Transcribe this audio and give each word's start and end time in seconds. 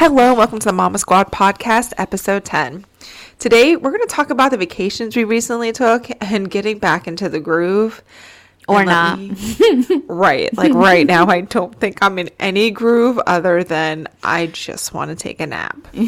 Hello, 0.00 0.30
and 0.30 0.38
welcome 0.38 0.58
to 0.58 0.64
the 0.64 0.72
Momma 0.72 0.96
Squad 0.96 1.30
podcast, 1.30 1.92
episode 1.98 2.42
10. 2.42 2.86
Today, 3.38 3.76
we're 3.76 3.90
going 3.90 4.00
to 4.00 4.06
talk 4.06 4.30
about 4.30 4.50
the 4.50 4.56
vacations 4.56 5.14
we 5.14 5.24
recently 5.24 5.72
took 5.72 6.08
and 6.22 6.50
getting 6.50 6.78
back 6.78 7.06
into 7.06 7.28
the 7.28 7.38
groove. 7.38 8.02
Or 8.66 8.82
not. 8.82 9.18
me- 9.18 9.36
right. 10.08 10.56
Like 10.56 10.72
right 10.72 11.06
now, 11.06 11.26
I 11.26 11.42
don't 11.42 11.78
think 11.78 11.98
I'm 12.00 12.18
in 12.18 12.30
any 12.38 12.70
groove 12.70 13.18
other 13.26 13.62
than 13.62 14.06
I 14.22 14.46
just 14.46 14.94
want 14.94 15.10
to 15.10 15.16
take 15.16 15.38
a 15.38 15.46
nap. 15.46 15.76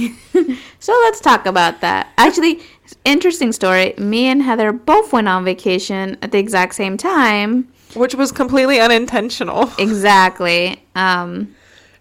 So 0.81 0.93
let's 1.03 1.21
talk 1.21 1.45
about 1.45 1.83
that. 1.83 2.09
Actually, 2.17 2.61
interesting 3.05 3.53
story. 3.53 3.93
Me 3.99 4.25
and 4.25 4.43
Heather 4.43 4.73
both 4.73 5.13
went 5.13 5.29
on 5.29 5.45
vacation 5.45 6.17
at 6.23 6.33
the 6.33 6.39
exact 6.39 6.75
same 6.77 6.97
time. 6.97 7.69
Which 7.95 8.15
was 8.15 8.33
completely 8.33 8.81
unintentional 8.81 9.71
Exactly. 9.79 10.83
Um, 10.97 11.55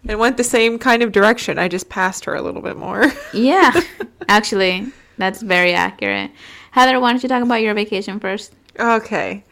and 0.07 0.19
went 0.19 0.37
the 0.37 0.43
same 0.43 0.79
kind 0.79 1.03
of 1.03 1.11
direction. 1.11 1.59
I 1.59 1.67
just 1.67 1.89
passed 1.89 2.25
her 2.25 2.35
a 2.35 2.41
little 2.41 2.61
bit 2.61 2.77
more. 2.77 3.11
yeah. 3.33 3.81
Actually, 4.27 4.87
that's 5.17 5.41
very 5.41 5.73
accurate. 5.73 6.31
Heather, 6.71 6.99
why 6.99 7.11
don't 7.11 7.23
you 7.23 7.29
talk 7.29 7.43
about 7.43 7.61
your 7.61 7.73
vacation 7.73 8.19
first? 8.19 8.53
Okay. 8.79 9.43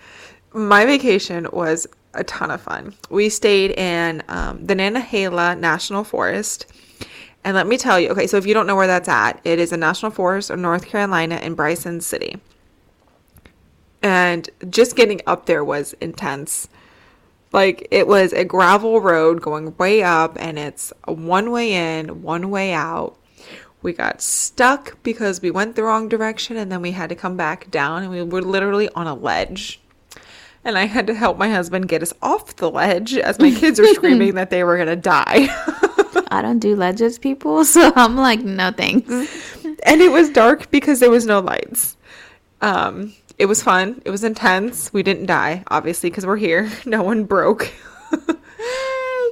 My 0.53 0.85
vacation 0.85 1.48
was 1.52 1.85
a 2.13 2.23
ton 2.23 2.49
of 2.49 2.62
fun. 2.62 2.94
We 3.09 3.30
stayed 3.30 3.72
in 3.72 4.23
um, 4.27 4.66
the 4.66 4.73
Nantahala 4.73 5.59
National 5.59 6.03
Forest. 6.03 6.66
And 7.44 7.55
let 7.55 7.67
me 7.67 7.77
tell 7.77 8.00
you, 8.00 8.09
okay, 8.09 8.27
so 8.27 8.38
if 8.38 8.45
you 8.45 8.53
don't 8.53 8.67
know 8.67 8.75
where 8.75 8.88
that's 8.88 9.08
at, 9.08 9.39
it 9.44 9.59
is 9.59 9.72
a 9.72 9.77
national 9.77 10.11
forest 10.11 10.50
of 10.50 10.59
North 10.59 10.86
Carolina 10.86 11.38
in 11.38 11.53
Bryson 11.53 12.02
City. 12.02 12.38
And 14.02 14.50
just 14.70 14.95
getting 14.95 15.22
up 15.27 15.45
there 15.45 15.63
was 15.63 15.94
intense. 16.02 16.67
Like 17.52 17.88
it 17.89 18.08
was 18.08 18.31
a 18.34 18.45
gravel 18.45 19.02
road 19.02 19.41
going 19.41 19.76
way 19.77 20.03
up, 20.03 20.38
and 20.39 20.59
it's 20.59 20.94
one 21.05 21.52
way 21.52 21.73
in, 22.00 22.22
one 22.22 22.50
way 22.50 22.73
out. 22.73 23.16
We 23.81 23.94
got 23.94 24.22
stuck 24.22 25.02
because 25.03 25.41
we 25.41 25.52
went 25.52 25.75
the 25.75 25.83
wrong 25.83 26.09
direction, 26.09 26.58
and 26.58 26.72
then 26.72 26.81
we 26.81 26.91
had 26.91 27.09
to 27.09 27.16
come 27.16 27.38
back 27.38 27.72
down, 27.72 28.03
and 28.03 28.11
we 28.11 28.22
were 28.22 28.41
literally 28.41 28.89
on 28.89 29.08
a 29.08 29.14
ledge. 29.16 29.80
And 30.66 30.78
I 30.78 30.86
had 30.86 31.08
to 31.08 31.14
help 31.14 31.38
my 31.38 31.50
husband 31.50 31.88
get 31.88 32.03
us 32.03 32.14
off 32.22 32.58
the 32.58 32.69
ledge 32.69 33.16
as 33.16 33.39
my 33.39 33.50
kids 33.50 33.80
were 33.80 33.88
screaming 33.88 34.36
that 34.36 34.50
they 34.50 34.63
were 34.63 34.78
gonna 34.78 34.97
die. 34.97 35.47
I 36.31 36.41
don't 36.41 36.59
do 36.59 36.75
ledges, 36.75 37.17
people, 37.17 37.66
so 37.66 37.91
I'm 37.95 38.16
like, 38.16 38.41
no 38.41 38.72
thanks. 38.72 39.09
and 39.84 40.02
it 40.02 40.11
was 40.11 40.30
dark 40.30 40.69
because 40.69 41.00
there 41.00 41.09
was 41.09 41.25
no 41.25 41.39
lights. 41.39 41.95
Um, 42.61 43.13
it 43.39 43.45
was 43.45 43.63
fun. 43.63 44.01
It 44.05 44.11
was 44.11 44.23
intense. 44.23 44.91
We 44.93 45.01
didn't 45.01 45.25
die, 45.25 45.63
obviously, 45.69 46.09
because 46.09 46.25
we're 46.25 46.37
here. 46.37 46.69
No 46.85 47.01
one 47.03 47.23
broke. 47.23 47.71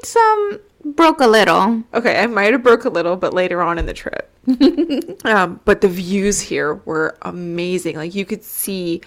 Some 0.03 0.59
broke 0.85 1.19
a 1.19 1.27
little. 1.27 1.83
okay, 1.93 2.21
I 2.21 2.27
might 2.27 2.53
have 2.53 2.63
broke 2.63 2.85
a 2.85 2.89
little, 2.89 3.17
but 3.17 3.33
later 3.33 3.61
on 3.61 3.77
in 3.77 3.85
the 3.85 3.93
trip. 3.93 4.31
um, 5.25 5.59
but 5.65 5.81
the 5.81 5.89
views 5.89 6.39
here 6.39 6.75
were 6.85 7.17
amazing. 7.23 7.97
Like 7.97 8.15
you 8.15 8.25
could 8.25 8.43
see 8.43 9.01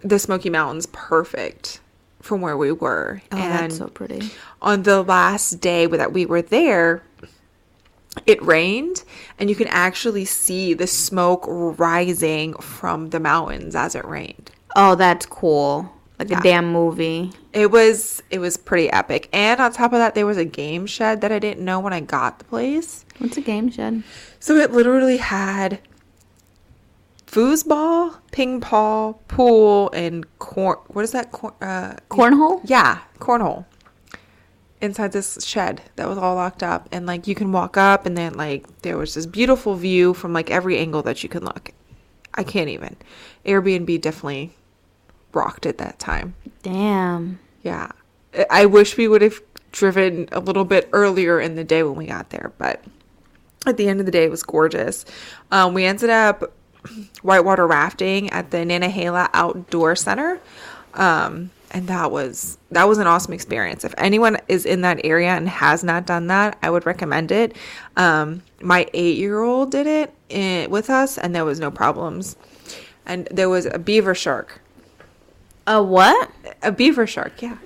the 0.00 0.18
Smoky 0.18 0.50
Mountains 0.50 0.86
perfect 0.86 1.80
from 2.20 2.40
where 2.40 2.56
we 2.56 2.72
were. 2.72 3.22
Oh, 3.30 3.36
that's 3.36 3.76
so 3.78 3.86
pretty. 3.88 4.30
on 4.62 4.82
the 4.82 5.02
last 5.02 5.60
day 5.60 5.86
that 5.86 6.12
we 6.12 6.26
were 6.26 6.42
there, 6.42 7.02
it 8.26 8.42
rained, 8.42 9.02
and 9.38 9.48
you 9.50 9.56
can 9.56 9.66
actually 9.68 10.24
see 10.24 10.74
the 10.74 10.86
smoke 10.86 11.44
rising 11.48 12.54
from 12.54 13.10
the 13.10 13.20
mountains 13.20 13.74
as 13.74 13.94
it 13.94 14.04
rained. 14.04 14.50
Oh, 14.76 14.94
that's 14.94 15.26
cool. 15.26 15.90
Like 16.18 16.30
Yeah. 16.30 16.38
a 16.38 16.42
damn 16.42 16.72
movie. 16.72 17.32
It 17.52 17.70
was 17.72 18.22
it 18.30 18.38
was 18.38 18.56
pretty 18.56 18.88
epic. 18.90 19.28
And 19.32 19.60
on 19.60 19.72
top 19.72 19.92
of 19.92 19.98
that, 19.98 20.14
there 20.14 20.26
was 20.26 20.36
a 20.36 20.44
game 20.44 20.86
shed 20.86 21.20
that 21.22 21.32
I 21.32 21.38
didn't 21.40 21.64
know 21.64 21.80
when 21.80 21.92
I 21.92 22.00
got 22.00 22.38
the 22.38 22.44
place. 22.44 23.04
What's 23.18 23.36
a 23.36 23.40
game 23.40 23.70
shed? 23.70 24.04
So 24.38 24.56
it 24.56 24.70
literally 24.70 25.16
had 25.16 25.80
foosball, 27.26 28.16
ping 28.30 28.60
pong, 28.60 29.14
pool, 29.28 29.90
and 29.92 30.24
corn. 30.38 30.78
What 30.88 31.02
is 31.02 31.12
that? 31.12 31.32
Corn, 31.32 31.54
uh, 31.60 31.96
Cornhole? 32.10 32.60
Yeah, 32.64 32.98
cornhole. 33.18 33.64
Inside 34.84 35.12
this 35.12 35.38
shed 35.42 35.80
that 35.96 36.06
was 36.06 36.18
all 36.18 36.34
locked 36.34 36.62
up, 36.62 36.90
and 36.92 37.06
like 37.06 37.26
you 37.26 37.34
can 37.34 37.52
walk 37.52 37.78
up, 37.78 38.04
and 38.04 38.18
then 38.18 38.34
like 38.34 38.82
there 38.82 38.98
was 38.98 39.14
this 39.14 39.24
beautiful 39.24 39.76
view 39.76 40.12
from 40.12 40.34
like 40.34 40.50
every 40.50 40.76
angle 40.76 41.00
that 41.04 41.22
you 41.22 41.28
can 41.30 41.42
look. 41.42 41.72
I 42.34 42.44
can't 42.44 42.68
even. 42.68 42.96
Airbnb 43.46 43.98
definitely 44.02 44.52
rocked 45.32 45.64
at 45.64 45.78
that 45.78 45.98
time. 45.98 46.34
Damn. 46.62 47.38
Yeah, 47.62 47.92
I- 48.50 48.66
wish 48.66 48.98
we 48.98 49.08
would 49.08 49.22
have 49.22 49.40
driven 49.72 50.28
a 50.32 50.40
little 50.40 50.66
bit 50.66 50.86
earlier 50.92 51.40
in 51.40 51.54
the 51.54 51.64
day 51.64 51.82
when 51.82 51.94
we 51.96 52.04
got 52.06 52.28
there, 52.28 52.52
but 52.58 52.84
at 53.66 53.78
the 53.78 53.88
end 53.88 54.00
of 54.00 54.06
the 54.06 54.12
day, 54.12 54.24
it 54.24 54.30
was 54.30 54.42
gorgeous. 54.42 55.06
Um, 55.50 55.72
we 55.72 55.86
ended 55.86 56.10
up 56.10 56.52
whitewater 57.22 57.66
rafting 57.66 58.28
at 58.30 58.50
the 58.50 58.58
Nantahala 58.58 59.30
Outdoor 59.32 59.96
Center, 59.96 60.40
um, 60.92 61.50
and 61.74 61.88
that 61.88 62.12
was 62.12 62.56
that 62.70 62.88
was 62.88 62.98
an 62.98 63.08
awesome 63.08 63.34
experience. 63.34 63.84
If 63.84 63.94
anyone 63.98 64.38
is 64.46 64.64
in 64.64 64.82
that 64.82 65.00
area 65.04 65.30
and 65.30 65.48
has 65.48 65.82
not 65.82 66.06
done 66.06 66.28
that, 66.28 66.56
I 66.62 66.70
would 66.70 66.86
recommend 66.86 67.32
it. 67.32 67.56
Um, 67.96 68.42
my 68.62 68.88
eight 68.94 69.18
year 69.18 69.42
old 69.42 69.72
did 69.72 69.88
it 69.88 70.14
eh, 70.30 70.66
with 70.66 70.88
us, 70.88 71.18
and 71.18 71.34
there 71.34 71.44
was 71.44 71.58
no 71.58 71.70
problems. 71.72 72.36
And 73.04 73.26
there 73.30 73.48
was 73.48 73.66
a 73.66 73.78
beaver 73.78 74.14
shark. 74.14 74.60
A 75.66 75.82
what? 75.82 76.30
A 76.62 76.70
beaver 76.70 77.06
shark, 77.06 77.42
yeah. 77.42 77.58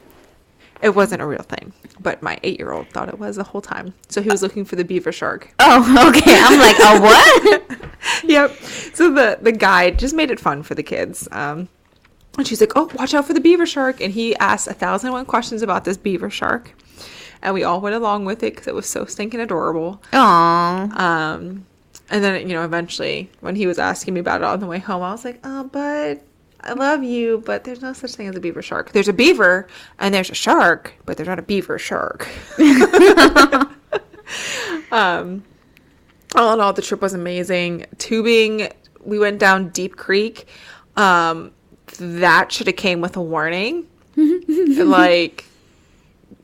It 0.81 0.95
wasn't 0.95 1.21
a 1.21 1.27
real 1.27 1.43
thing, 1.43 1.73
but 2.01 2.23
my 2.23 2.41
eight 2.43 2.59
year 2.59 2.73
old 2.73 2.89
thought 2.89 3.09
it 3.09 3.19
was 3.19 3.37
the 3.37 3.45
whole 3.45 3.61
time. 3.61 3.93
So 4.09 4.23
he 4.23 4.31
was 4.31 4.43
looking 4.43 4.65
for 4.65 4.77
the 4.77 4.85
beaver 4.85 5.13
shark. 5.13 5.53
Oh, 5.59 6.09
okay. 6.17 6.41
I'm 6.41 6.59
like, 6.59 6.79
a 6.79 7.01
what? 7.01 7.91
yep. 8.25 8.53
So 8.95 9.13
the 9.13 9.39
the 9.43 9.53
guide 9.53 9.99
just 9.99 10.15
made 10.15 10.31
it 10.31 10.41
fun 10.41 10.63
for 10.63 10.75
the 10.75 10.83
kids. 10.83 11.29
Um, 11.31 11.69
and 12.39 12.47
she's 12.47 12.61
like, 12.61 12.73
"Oh, 12.77 12.91
watch 12.95 13.15
out 13.15 13.27
for 13.27 13.35
the 13.35 13.41
beaver 13.41 13.67
shark!" 13.67 14.01
And 14.01 14.13
he 14.13 14.35
asked 14.37 14.67
a 14.67 14.75
thousand 14.75 15.09
and 15.09 15.15
one 15.15 15.27
questions 15.27 15.63
about 15.63 15.85
this 15.85 15.97
beaver 15.97 16.31
shark, 16.31 16.73
and 17.43 17.53
we 17.55 17.65
all 17.65 17.81
went 17.81 17.97
along 17.97 18.25
with 18.25 18.43
it 18.43 18.55
because 18.55 18.67
it 18.67 18.75
was 18.75 18.89
so 18.89 19.05
stinking 19.05 19.41
adorable. 19.41 20.03
Aw. 20.13 21.35
Um, 21.35 21.67
and 22.11 22.25
then 22.25 22.49
you 22.49 22.55
know, 22.55 22.65
eventually, 22.65 23.31
when 23.41 23.57
he 23.57 23.67
was 23.67 23.79
asking 23.79 24.15
me 24.15 24.21
about 24.21 24.41
it 24.41 24.45
on 24.45 24.61
the 24.61 24.67
way 24.67 24.79
home, 24.79 25.03
I 25.03 25.11
was 25.11 25.25
like, 25.25 25.41
"Oh, 25.45 25.65
but 25.65 26.23
I 26.61 26.73
love 26.73 27.03
you, 27.03 27.43
but 27.45 27.65
there's 27.65 27.83
no 27.83 27.93
such 27.93 28.15
thing 28.15 28.29
as 28.29 28.37
a 28.37 28.41
beaver 28.41 28.63
shark. 28.63 28.93
There's 28.93 29.09
a 29.09 29.13
beaver 29.13 29.69
and 29.99 30.15
there's 30.15 30.31
a 30.31 30.35
shark, 30.35 30.95
but 31.07 31.17
there's 31.17 31.29
not 31.29 31.39
a 31.39 31.43
beaver 31.43 31.79
shark." 31.79 32.29
um, 34.93 35.45
all 36.35 36.55
in 36.55 36.61
all, 36.61 36.73
the 36.73 36.83
trip 36.83 37.01
was 37.01 37.15
amazing. 37.15 37.87
Tubing, 37.99 38.69
we 39.05 39.19
went 39.19 39.39
down 39.39 39.71
Deep 39.71 39.97
Creek. 39.97 40.47
Um, 40.97 41.53
that 41.99 42.51
should 42.53 42.67
have 42.67 42.77
came 42.77 43.01
with 43.01 43.17
a 43.17 43.23
warning. 43.23 43.87
like, 44.17 45.45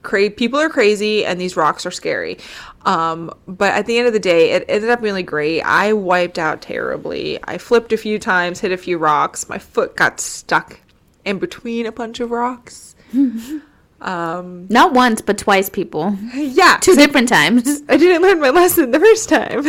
cra- 0.02 0.30
people 0.30 0.60
are 0.60 0.68
crazy 0.68 1.24
and 1.24 1.40
these 1.40 1.56
rocks 1.56 1.84
are 1.86 1.90
scary. 1.90 2.38
Um, 2.84 3.32
but 3.48 3.72
at 3.72 3.86
the 3.86 3.96
end 3.98 4.06
of 4.06 4.12
the 4.12 4.20
day, 4.20 4.52
it 4.52 4.64
ended 4.68 4.90
up 4.90 5.00
really 5.02 5.22
great. 5.22 5.62
I 5.62 5.92
wiped 5.94 6.38
out 6.38 6.60
terribly. 6.62 7.38
I 7.44 7.58
flipped 7.58 7.92
a 7.92 7.96
few 7.96 8.18
times, 8.18 8.60
hit 8.60 8.72
a 8.72 8.76
few 8.76 8.98
rocks. 8.98 9.48
My 9.48 9.58
foot 9.58 9.96
got 9.96 10.20
stuck 10.20 10.80
in 11.24 11.38
between 11.38 11.86
a 11.86 11.92
bunch 11.92 12.20
of 12.20 12.30
rocks. 12.30 12.94
um, 14.02 14.66
Not 14.68 14.92
once, 14.92 15.22
but 15.22 15.38
twice, 15.38 15.70
people. 15.70 16.16
yeah, 16.34 16.76
Two 16.80 16.94
different 16.94 17.28
times. 17.28 17.82
I 17.88 17.96
didn't 17.96 18.20
learn 18.22 18.38
my 18.40 18.50
lesson 18.50 18.90
the 18.90 19.00
first 19.00 19.28
time. 19.30 19.64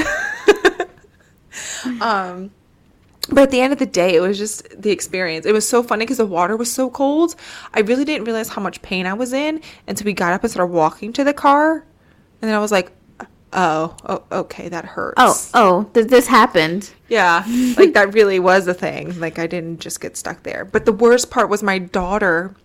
um, 2.02 2.52
but 3.30 3.44
at 3.44 3.52
the 3.52 3.62
end 3.62 3.74
of 3.74 3.80
the 3.80 3.86
day, 3.86 4.16
it 4.16 4.20
was 4.22 4.38
just 4.38 4.68
the 4.82 4.92
experience. 4.92 5.46
It 5.46 5.52
was 5.54 5.68
so 5.68 5.82
funny 5.82 6.06
because 6.06 6.18
the 6.18 6.26
water 6.26 6.56
was 6.56 6.72
so 6.72 6.90
cold. 6.90 7.36
I 7.74 7.82
really 7.82 8.06
didn't 8.06 8.26
realize 8.26 8.50
how 8.50 8.62
much 8.62 8.82
pain 8.82 9.06
I 9.06 9.14
was 9.14 9.34
in 9.34 9.62
until 9.88 10.06
we 10.06 10.14
got 10.14 10.34
up 10.34 10.44
and 10.44 10.52
started 10.52 10.72
walking 10.74 11.12
to 11.14 11.24
the 11.24 11.34
car. 11.34 11.86
And 12.42 12.50
then 12.50 12.54
I 12.54 12.60
was 12.60 12.72
like, 12.72 12.92
oh, 13.54 13.96
oh 14.06 14.24
okay, 14.32 14.70
that 14.70 14.86
hurts. 14.86 15.16
Oh, 15.18 15.36
oh, 15.54 15.84
th- 15.94 16.08
this 16.08 16.28
happened. 16.28 16.92
Yeah, 17.10 17.44
like 17.78 17.94
that 17.94 18.14
really 18.14 18.40
was 18.40 18.68
a 18.68 18.74
thing. 18.74 19.20
Like 19.20 19.40
I 19.40 19.48
didn't 19.48 19.80
just 19.80 20.02
get 20.02 20.18
stuck 20.18 20.44
there. 20.44 20.66
But 20.66 20.86
the 20.86 20.92
worst 20.94 21.32
part 21.32 21.50
was 21.50 21.64
my 21.64 21.80
daughter 21.80 22.56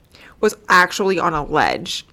was 0.41 0.57
actually 0.69 1.19
on 1.19 1.33
a 1.35 1.45
ledge. 1.45 2.05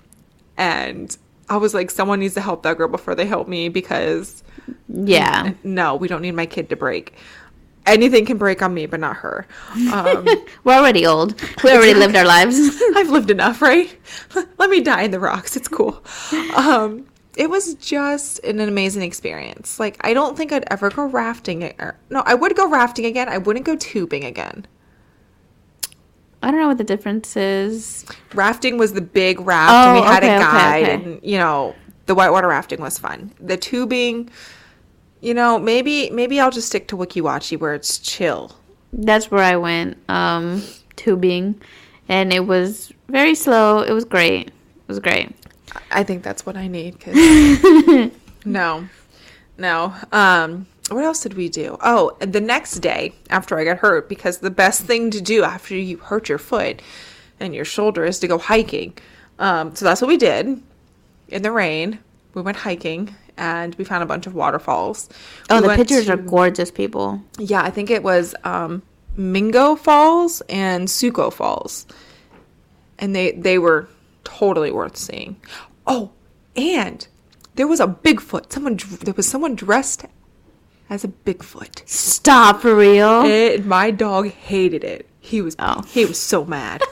And 0.58 1.16
I 1.50 1.58
was 1.58 1.74
like, 1.74 1.92
someone 1.92 2.20
needs 2.20 2.34
to 2.36 2.42
help 2.42 2.64
that 2.64 2.78
girl 2.78 2.88
before 2.88 3.16
they 3.16 3.26
help 3.26 3.48
me 3.48 3.70
because 3.70 4.44
Yeah. 4.88 5.54
no, 5.64 5.96
we 5.96 6.08
don't 6.08 6.22
need 6.22 6.34
my 6.36 6.46
kid 6.46 6.70
to 6.70 6.76
break. 6.76 7.14
Anything 7.88 8.25
can 8.25 8.38
break 8.38 8.62
on 8.62 8.74
me, 8.74 8.86
but 8.86 9.00
not 9.00 9.16
her. 9.18 9.48
Um, 9.94 10.28
We're 10.63 10.74
already 10.74 11.06
old. 11.06 11.42
We 11.63 11.72
already 11.72 11.94
lived 11.94 12.16
our 12.16 12.25
lives. 12.25 12.57
I've 12.95 13.10
lived 13.10 13.31
enough, 13.31 13.62
right? 13.62 13.98
Let 14.57 14.69
me 14.69 14.81
die 14.81 15.04
in 15.04 15.12
the 15.12 15.19
rocks. 15.19 15.56
It's 15.56 15.68
cool. 15.68 16.04
Um, 16.56 17.07
it 17.38 17.50
was 17.50 17.75
just 17.75 18.39
an 18.39 18.60
amazing 18.60 19.04
experience. 19.04 19.80
Like, 19.80 19.98
I 20.01 20.13
don't 20.13 20.36
think 20.36 20.51
I'd 20.51 20.66
ever 20.69 20.89
go 20.89 21.06
rafting. 21.06 21.63
Or, 21.80 21.98
no, 22.10 22.24
I 22.25 22.36
would 22.36 22.56
go 22.56 22.69
rafting 22.69 23.06
again. 23.06 23.30
I 23.30 23.38
wouldn't 23.38 23.66
go 23.66 23.75
tubing 23.75 24.24
again. 24.25 24.68
I 26.44 26.51
don't 26.51 26.60
know 26.60 26.68
what 26.68 26.78
the 26.78 26.83
difference 26.83 27.36
is. 27.36 28.06
Rafting 28.33 28.78
was 28.78 28.94
the 28.94 29.01
big 29.01 29.40
raft, 29.40 29.72
Oh, 29.74 29.94
and 29.95 30.01
we 30.01 30.07
had 30.07 30.24
okay, 30.24 30.33
a 30.33 30.38
okay, 30.38 30.44
guide, 30.45 30.83
okay. 30.83 30.94
and 30.94 31.19
you 31.24 31.38
know, 31.38 31.75
the 32.06 32.16
whitewater 32.16 32.48
rafting 32.48 32.80
was 32.80 33.00
fun. 33.00 33.33
The 33.40 33.57
tubing, 33.57 34.30
you 35.28 35.34
know, 35.34 35.60
maybe 35.60 36.10
maybe 36.12 36.40
I'll 36.40 36.52
just 36.52 36.70
stick 36.70 36.88
to 36.88 36.96
Weeki 36.96 37.22
Wachee 37.22 37.60
where 37.60 37.74
it's 37.74 37.98
chill. 38.00 38.56
That's 38.94 39.30
where 39.30 39.44
I 39.44 39.58
went, 39.58 39.98
um, 40.10 40.64
tubing, 40.96 41.62
and 42.08 42.32
it 42.32 42.48
was 42.48 42.94
very 43.10 43.36
slow. 43.36 43.82
It 43.82 43.92
was 43.92 44.06
great. 44.06 44.48
It 44.48 44.88
was 44.88 45.00
great. 45.00 45.36
I 45.92 46.04
think 46.06 46.24
that's 46.24 46.46
what 46.46 46.56
I 46.56 46.68
need. 46.70 46.98
'cause- 47.02 48.10
no, 48.46 48.88
no. 49.58 49.94
Um, 50.14 50.66
what 50.90 51.04
else 51.04 51.20
did 51.20 51.34
we 51.34 51.50
do? 51.50 51.78
Oh, 51.82 52.16
the 52.22 52.40
next 52.40 52.76
day 52.80 53.14
after 53.30 53.60
I 53.60 53.66
got 53.66 53.80
hurt, 53.80 54.08
because 54.08 54.38
the 54.38 54.50
best 54.50 54.84
thing 54.84 55.12
to 55.12 55.20
do 55.20 55.44
after 55.44 55.76
you 55.76 55.98
hurt 55.98 56.30
your 56.30 56.38
foot 56.38 56.82
and 57.42 57.54
your 57.54 57.66
shoulder 57.66 58.06
is 58.06 58.18
to 58.20 58.28
go 58.30 58.38
hiking. 58.38 58.94
Um, 59.40 59.76
so 59.76 59.84
that's 59.84 60.02
what 60.02 60.08
we 60.08 60.16
did 60.16 60.64
in 61.28 61.42
the 61.42 61.52
rain. 61.52 62.00
We 62.34 62.42
went 62.42 62.56
hiking 62.58 63.14
and 63.38 63.75
we 63.75 63.84
found 63.84 64.04
a 64.04 64.06
bunch 64.06 64.28
of 64.28 64.34
waterfalls. 64.36 65.10
Oh, 65.50 65.62
We 65.62 65.68
the 65.69 65.75
pictures 65.75 66.06
to- 66.07 66.13
are 66.13 66.18
gorgeous, 66.18 66.72
people. 66.72 67.22
yeah, 67.38 67.62
I 67.62 67.69
think 67.69 67.89
it 67.89 68.04
was 68.04 68.34
um, 68.44 68.81
Mingo 69.16 69.75
Falls 69.75 70.42
and 70.50 70.88
Soco 70.88 71.31
Falls, 71.31 71.86
and 73.00 73.16
they 73.16 73.31
they 73.34 73.57
were 73.60 73.88
totally 74.24 74.72
worth 74.72 74.98
seeing. 74.98 75.38
Oh, 75.86 76.12
and 76.56 77.07
there 77.56 77.68
was 77.68 77.80
a 77.80 77.88
Bigfoot. 77.88 78.51
Someone 78.51 78.78
there 79.04 79.13
was 79.13 79.28
someone 79.28 79.56
dressed 79.56 80.06
as 80.90 81.04
a 81.04 81.07
Bigfoot. 81.07 81.88
Stop 81.88 82.62
for 82.62 82.75
real. 82.75 83.24
It, 83.25 83.66
my 83.66 83.92
dog 83.92 84.30
hated 84.30 84.83
it. 84.83 85.07
He 85.19 85.42
was 85.42 85.56
Oh. 85.60 85.81
he 85.88 86.06
was 86.06 86.19
so 86.19 86.45
mad. 86.45 86.81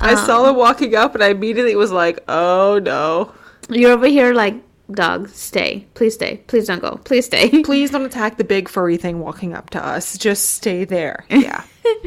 I 0.00 0.14
saw 0.14 0.44
them 0.44 0.56
walking 0.56 0.94
up, 0.94 1.14
and 1.14 1.22
I 1.22 1.28
immediately 1.28 1.76
was 1.76 1.92
like, 1.92 2.20
"Oh 2.28 2.80
no." 2.82 3.34
You're 3.68 3.92
over 3.92 4.06
here 4.06 4.32
like, 4.32 4.54
dog, 4.90 5.28
stay. 5.28 5.86
Please 5.94 6.14
stay. 6.14 6.38
Please 6.46 6.66
don't 6.66 6.80
go. 6.80 7.00
Please 7.04 7.26
stay. 7.26 7.62
Please 7.62 7.90
don't 7.92 8.04
attack 8.04 8.36
the 8.36 8.44
big 8.44 8.68
furry 8.68 8.96
thing 8.96 9.20
walking 9.20 9.54
up 9.54 9.70
to 9.70 9.84
us. 9.84 10.18
Just 10.18 10.50
stay 10.52 10.84
there. 10.84 11.24
Yeah. 11.28 11.64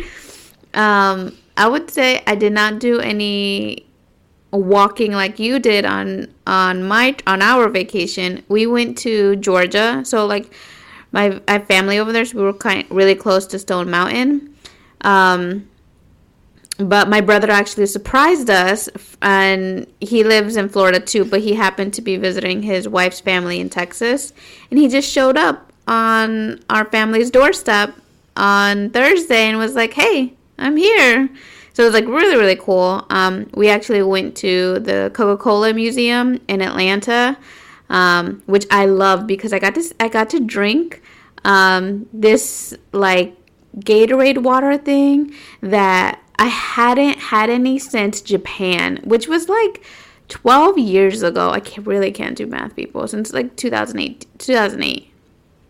Um, 0.75 1.37
I 1.55 1.67
would 1.67 1.91
say 1.91 2.23
I 2.25 2.33
did 2.33 2.53
not 2.53 2.79
do 2.79 2.99
any 2.99 3.85
walking 4.51 5.11
like 5.11 5.39
you 5.39 5.59
did 5.59 5.85
on 5.85 6.33
on 6.47 6.83
my 6.83 7.15
on 7.27 7.41
our 7.41 7.69
vacation. 7.69 8.43
We 8.49 8.65
went 8.65 8.97
to 8.99 9.35
Georgia, 9.35 10.01
so 10.03 10.25
like 10.25 10.51
my 11.11 11.39
I 11.47 11.53
have 11.53 11.67
family 11.67 11.99
over 11.99 12.11
there, 12.11 12.25
so 12.25 12.37
we 12.37 12.43
were 12.43 12.53
kind 12.53 12.87
really 12.89 13.15
close 13.15 13.45
to 13.47 13.59
Stone 13.59 13.89
Mountain. 13.91 14.55
Um, 15.01 15.69
but 16.79 17.07
my 17.07 17.21
brother 17.21 17.51
actually 17.51 17.85
surprised 17.85 18.49
us, 18.49 18.89
and 19.21 19.85
he 19.99 20.23
lives 20.23 20.55
in 20.55 20.69
Florida 20.69 20.99
too. 20.99 21.23
But 21.25 21.41
he 21.41 21.53
happened 21.53 21.93
to 21.95 22.01
be 22.01 22.17
visiting 22.17 22.63
his 22.63 22.87
wife's 22.87 23.19
family 23.19 23.59
in 23.59 23.69
Texas, 23.69 24.33
and 24.71 24.79
he 24.79 24.87
just 24.87 25.09
showed 25.09 25.37
up 25.37 25.71
on 25.87 26.63
our 26.69 26.85
family's 26.85 27.29
doorstep 27.29 27.93
on 28.35 28.89
Thursday 28.89 29.49
and 29.49 29.57
was 29.57 29.75
like, 29.75 29.93
"Hey, 29.93 30.33
I'm 30.57 30.75
here." 30.77 31.29
So 31.73 31.83
it 31.83 31.85
was 31.87 31.93
like 31.93 32.05
really 32.05 32.37
really 32.37 32.55
cool. 32.55 33.05
Um, 33.09 33.49
we 33.53 33.69
actually 33.69 34.01
went 34.01 34.35
to 34.37 34.79
the 34.79 35.11
Coca 35.13 35.41
Cola 35.41 35.73
Museum 35.73 36.39
in 36.47 36.61
Atlanta, 36.61 37.37
um, 37.89 38.41
which 38.47 38.65
I 38.71 38.85
love 38.85 39.27
because 39.27 39.53
I 39.53 39.59
got 39.59 39.75
to 39.75 39.95
I 39.99 40.07
got 40.07 40.29
to 40.31 40.39
drink 40.39 41.03
um, 41.45 42.07
this 42.13 42.73
like 42.93 43.35
Gatorade 43.79 44.39
water 44.39 44.77
thing 44.77 45.33
that 45.61 46.22
I 46.37 46.47
hadn't 46.47 47.19
had 47.19 47.49
any 47.49 47.79
since 47.79 48.21
Japan, 48.21 48.99
which 49.03 49.27
was 49.27 49.49
like 49.49 49.83
12 50.29 50.77
years 50.77 51.23
ago. 51.23 51.51
I 51.51 51.59
can't, 51.59 51.85
really 51.87 52.11
can't 52.11 52.37
do 52.37 52.45
math, 52.47 52.75
people. 52.75 53.07
Since 53.07 53.33
like 53.33 53.55
2008, 53.55 54.25
2008. 54.39 55.11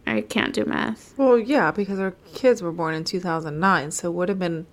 I 0.05 0.21
can't 0.21 0.53
do 0.53 0.65
math. 0.65 1.13
Well, 1.17 1.37
yeah, 1.37 1.71
because 1.71 1.99
our 1.99 2.11
kids 2.33 2.61
were 2.61 2.71
born 2.71 2.93
in 2.93 3.03
2009, 3.03 3.91
so 3.91 4.09
it 4.09 4.13
would 4.13 4.29
have 4.29 4.39
been 4.39 4.65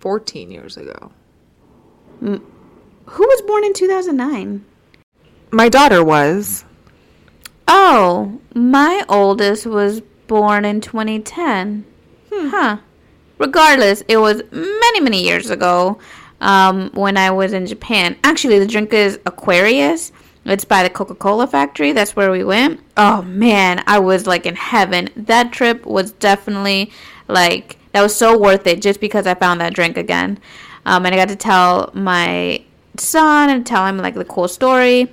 14 0.00 0.50
years 0.50 0.76
ago. 0.76 1.12
Who 2.20 2.40
was 3.06 3.42
born 3.42 3.64
in 3.64 3.72
2009? 3.72 4.64
My 5.52 5.68
daughter 5.68 6.02
was. 6.02 6.64
Oh, 7.68 8.40
my 8.54 9.04
oldest 9.08 9.66
was 9.66 10.00
born 10.26 10.64
in 10.64 10.80
2010. 10.80 11.84
Hmm. 12.32 12.48
Huh. 12.48 12.78
Regardless, 13.38 14.02
it 14.08 14.16
was 14.16 14.42
many, 14.50 15.00
many 15.00 15.22
years 15.22 15.50
ago 15.50 15.98
um, 16.40 16.90
when 16.94 17.16
I 17.16 17.30
was 17.30 17.52
in 17.52 17.66
Japan. 17.66 18.16
Actually, 18.24 18.58
the 18.58 18.66
drink 18.66 18.92
is 18.92 19.18
Aquarius. 19.26 20.12
It's 20.44 20.64
by 20.64 20.82
the 20.82 20.90
Coca 20.90 21.14
Cola 21.14 21.46
factory. 21.46 21.92
That's 21.92 22.14
where 22.14 22.30
we 22.30 22.44
went. 22.44 22.80
Oh 22.96 23.22
man, 23.22 23.82
I 23.86 23.98
was 23.98 24.26
like 24.26 24.46
in 24.46 24.54
heaven. 24.54 25.10
That 25.16 25.52
trip 25.52 25.84
was 25.84 26.12
definitely 26.12 26.92
like, 27.26 27.78
that 27.92 28.02
was 28.02 28.14
so 28.14 28.38
worth 28.38 28.66
it 28.66 28.80
just 28.80 29.00
because 29.00 29.26
I 29.26 29.34
found 29.34 29.60
that 29.60 29.74
drink 29.74 29.96
again. 29.96 30.38
Um, 30.84 31.04
and 31.04 31.14
I 31.14 31.18
got 31.18 31.28
to 31.28 31.36
tell 31.36 31.90
my 31.94 32.62
son 32.96 33.50
and 33.50 33.66
tell 33.66 33.84
him 33.86 33.98
like 33.98 34.14
the 34.14 34.24
cool 34.24 34.46
story. 34.48 35.10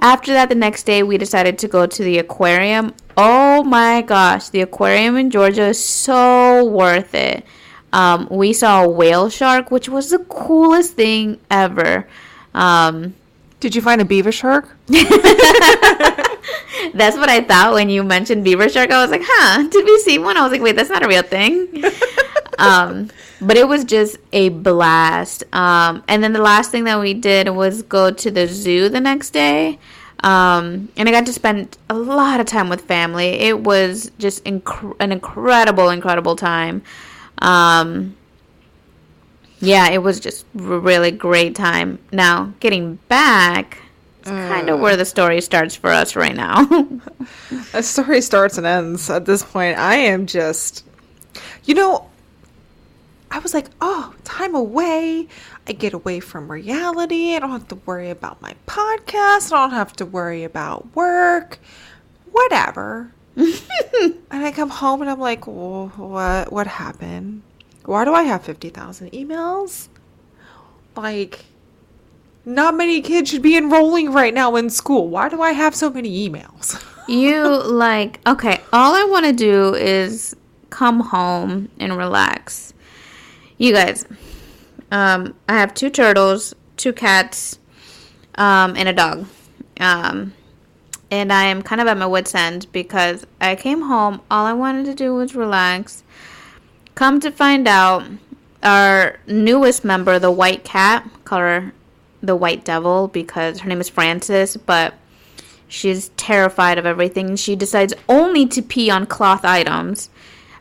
After 0.00 0.34
that, 0.34 0.50
the 0.50 0.54
next 0.54 0.84
day, 0.84 1.02
we 1.02 1.16
decided 1.16 1.58
to 1.58 1.68
go 1.68 1.86
to 1.86 2.04
the 2.04 2.18
aquarium. 2.18 2.92
Oh 3.16 3.64
my 3.64 4.02
gosh, 4.02 4.50
the 4.50 4.60
aquarium 4.60 5.16
in 5.16 5.30
Georgia 5.30 5.68
is 5.68 5.82
so 5.82 6.64
worth 6.64 7.14
it. 7.14 7.44
Um, 7.92 8.28
we 8.30 8.52
saw 8.52 8.84
a 8.84 8.88
whale 8.88 9.30
shark, 9.30 9.70
which 9.70 9.88
was 9.88 10.10
the 10.10 10.18
coolest 10.18 10.94
thing 10.94 11.40
ever. 11.50 12.06
Um, 12.54 13.14
Did 13.60 13.74
you 13.74 13.80
find 13.80 14.00
a 14.02 14.04
beaver 14.04 14.32
shark? 14.32 14.76
that's 16.94 17.16
what 17.16 17.28
I 17.28 17.40
thought 17.42 17.72
when 17.74 17.88
you 17.88 18.02
mentioned 18.02 18.44
beaver 18.44 18.68
shark. 18.68 18.90
I 18.90 19.00
was 19.02 19.10
like, 19.10 19.22
huh, 19.24 19.68
did 19.68 19.84
we 19.84 19.98
see 19.98 20.18
one? 20.18 20.36
I 20.36 20.42
was 20.42 20.52
like, 20.52 20.60
wait, 20.60 20.76
that's 20.76 20.90
not 20.90 21.02
a 21.04 21.08
real 21.08 21.22
thing. 21.22 21.84
um, 22.58 23.10
but 23.40 23.56
it 23.56 23.68
was 23.68 23.84
just 23.84 24.18
a 24.32 24.48
blast. 24.50 25.44
Um, 25.54 26.02
and 26.08 26.22
then 26.22 26.32
the 26.32 26.42
last 26.42 26.70
thing 26.70 26.84
that 26.84 27.00
we 27.00 27.14
did 27.14 27.48
was 27.48 27.82
go 27.82 28.10
to 28.10 28.30
the 28.30 28.46
zoo 28.46 28.88
the 28.88 29.00
next 29.00 29.30
day. 29.30 29.78
Um, 30.20 30.88
and 30.96 31.08
I 31.08 31.12
got 31.12 31.26
to 31.26 31.32
spend 31.32 31.76
a 31.90 31.94
lot 31.94 32.40
of 32.40 32.46
time 32.46 32.68
with 32.68 32.82
family. 32.82 33.28
It 33.28 33.60
was 33.60 34.10
just 34.18 34.44
inc- 34.44 34.96
an 34.98 35.12
incredible, 35.12 35.90
incredible 35.90 36.36
time. 36.36 36.82
Um, 37.38 38.16
yeah, 39.60 39.90
it 39.90 39.98
was 40.02 40.20
just 40.20 40.44
a 40.58 40.78
really 40.78 41.10
great 41.10 41.54
time. 41.54 41.98
Now, 42.12 42.52
getting 42.60 42.96
back, 43.08 43.78
it's 44.20 44.30
kind 44.30 44.68
of 44.68 44.80
where 44.80 44.96
the 44.96 45.04
story 45.04 45.40
starts 45.40 45.76
for 45.76 45.90
us 45.90 46.16
right 46.16 46.34
now. 46.34 46.66
A 47.72 47.82
story 47.82 48.20
starts 48.20 48.58
and 48.58 48.66
ends 48.66 49.08
at 49.08 49.24
this 49.24 49.42
point. 49.42 49.78
I 49.78 49.96
am 49.96 50.26
just, 50.26 50.84
you 51.64 51.74
know, 51.74 52.08
I 53.30 53.38
was 53.40 53.54
like, 53.54 53.66
oh, 53.80 54.14
time 54.24 54.54
away. 54.54 55.28
I 55.66 55.72
get 55.72 55.92
away 55.92 56.20
from 56.20 56.50
reality. 56.50 57.34
I 57.34 57.38
don't 57.38 57.50
have 57.50 57.68
to 57.68 57.74
worry 57.74 58.10
about 58.10 58.40
my 58.40 58.54
podcast. 58.66 59.52
I 59.52 59.62
don't 59.62 59.70
have 59.70 59.92
to 59.94 60.06
worry 60.06 60.44
about 60.44 60.94
work. 60.94 61.58
Whatever. 62.30 63.12
and 63.36 64.14
I 64.30 64.52
come 64.52 64.70
home 64.70 65.02
and 65.02 65.10
I'm 65.10 65.20
like, 65.20 65.46
what? 65.46 66.52
What 66.52 66.66
happened? 66.66 67.42
Why 67.84 68.04
do 68.04 68.14
I 68.14 68.22
have 68.22 68.42
fifty 68.44 68.70
thousand 68.70 69.12
emails? 69.12 69.88
Like, 70.96 71.44
not 72.44 72.74
many 72.74 73.02
kids 73.02 73.30
should 73.30 73.42
be 73.42 73.56
enrolling 73.56 74.12
right 74.12 74.32
now 74.32 74.56
in 74.56 74.70
school. 74.70 75.08
Why 75.08 75.28
do 75.28 75.42
I 75.42 75.52
have 75.52 75.74
so 75.74 75.90
many 75.90 76.28
emails? 76.28 76.82
you 77.08 77.44
like 77.64 78.20
okay 78.26 78.60
all 78.72 78.94
i 78.94 79.04
want 79.04 79.24
to 79.24 79.32
do 79.32 79.74
is 79.74 80.34
come 80.70 81.00
home 81.00 81.68
and 81.78 81.96
relax 81.96 82.74
you 83.58 83.72
guys 83.72 84.06
um 84.90 85.34
i 85.48 85.54
have 85.54 85.74
two 85.74 85.90
turtles 85.90 86.54
two 86.76 86.92
cats 86.92 87.58
um 88.36 88.74
and 88.76 88.88
a 88.88 88.92
dog 88.92 89.26
um 89.80 90.32
and 91.10 91.32
i 91.32 91.44
am 91.44 91.62
kind 91.62 91.80
of 91.80 91.86
at 91.86 91.96
my 91.96 92.06
wits 92.06 92.34
end 92.34 92.66
because 92.72 93.26
i 93.40 93.54
came 93.54 93.82
home 93.82 94.20
all 94.30 94.46
i 94.46 94.52
wanted 94.52 94.84
to 94.84 94.94
do 94.94 95.14
was 95.14 95.34
relax 95.34 96.02
come 96.94 97.20
to 97.20 97.30
find 97.30 97.66
out 97.66 98.04
our 98.62 99.18
newest 99.26 99.84
member 99.84 100.18
the 100.18 100.30
white 100.30 100.64
cat 100.64 101.08
call 101.24 101.38
her 101.38 101.72
the 102.22 102.36
white 102.36 102.64
devil 102.64 103.08
because 103.08 103.60
her 103.60 103.68
name 103.68 103.80
is 103.80 103.88
frances 103.88 104.56
but 104.56 104.94
She's 105.68 106.10
terrified 106.10 106.78
of 106.78 106.86
everything. 106.86 107.36
She 107.36 107.56
decides 107.56 107.94
only 108.08 108.46
to 108.46 108.62
pee 108.62 108.90
on 108.90 109.06
cloth 109.06 109.44
items. 109.44 110.10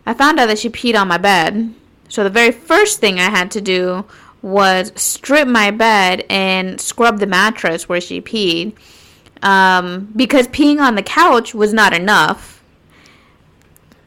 I 0.05 0.13
found 0.13 0.39
out 0.39 0.47
that 0.47 0.59
she 0.59 0.69
peed 0.69 0.99
on 0.99 1.07
my 1.07 1.17
bed. 1.17 1.73
So 2.15 2.23
the 2.23 2.29
very 2.29 2.53
first 2.53 3.01
thing 3.01 3.19
I 3.19 3.29
had 3.29 3.51
to 3.51 3.59
do 3.59 4.05
was 4.41 4.93
strip 4.95 5.49
my 5.49 5.69
bed 5.69 6.23
and 6.29 6.79
scrub 6.79 7.19
the 7.19 7.27
mattress 7.27 7.89
where 7.89 7.99
she 7.99 8.21
peed. 8.21 8.71
Um, 9.41 10.13
because 10.15 10.47
peeing 10.47 10.79
on 10.79 10.95
the 10.95 11.03
couch 11.03 11.53
was 11.53 11.73
not 11.73 11.93
enough. 11.93 12.63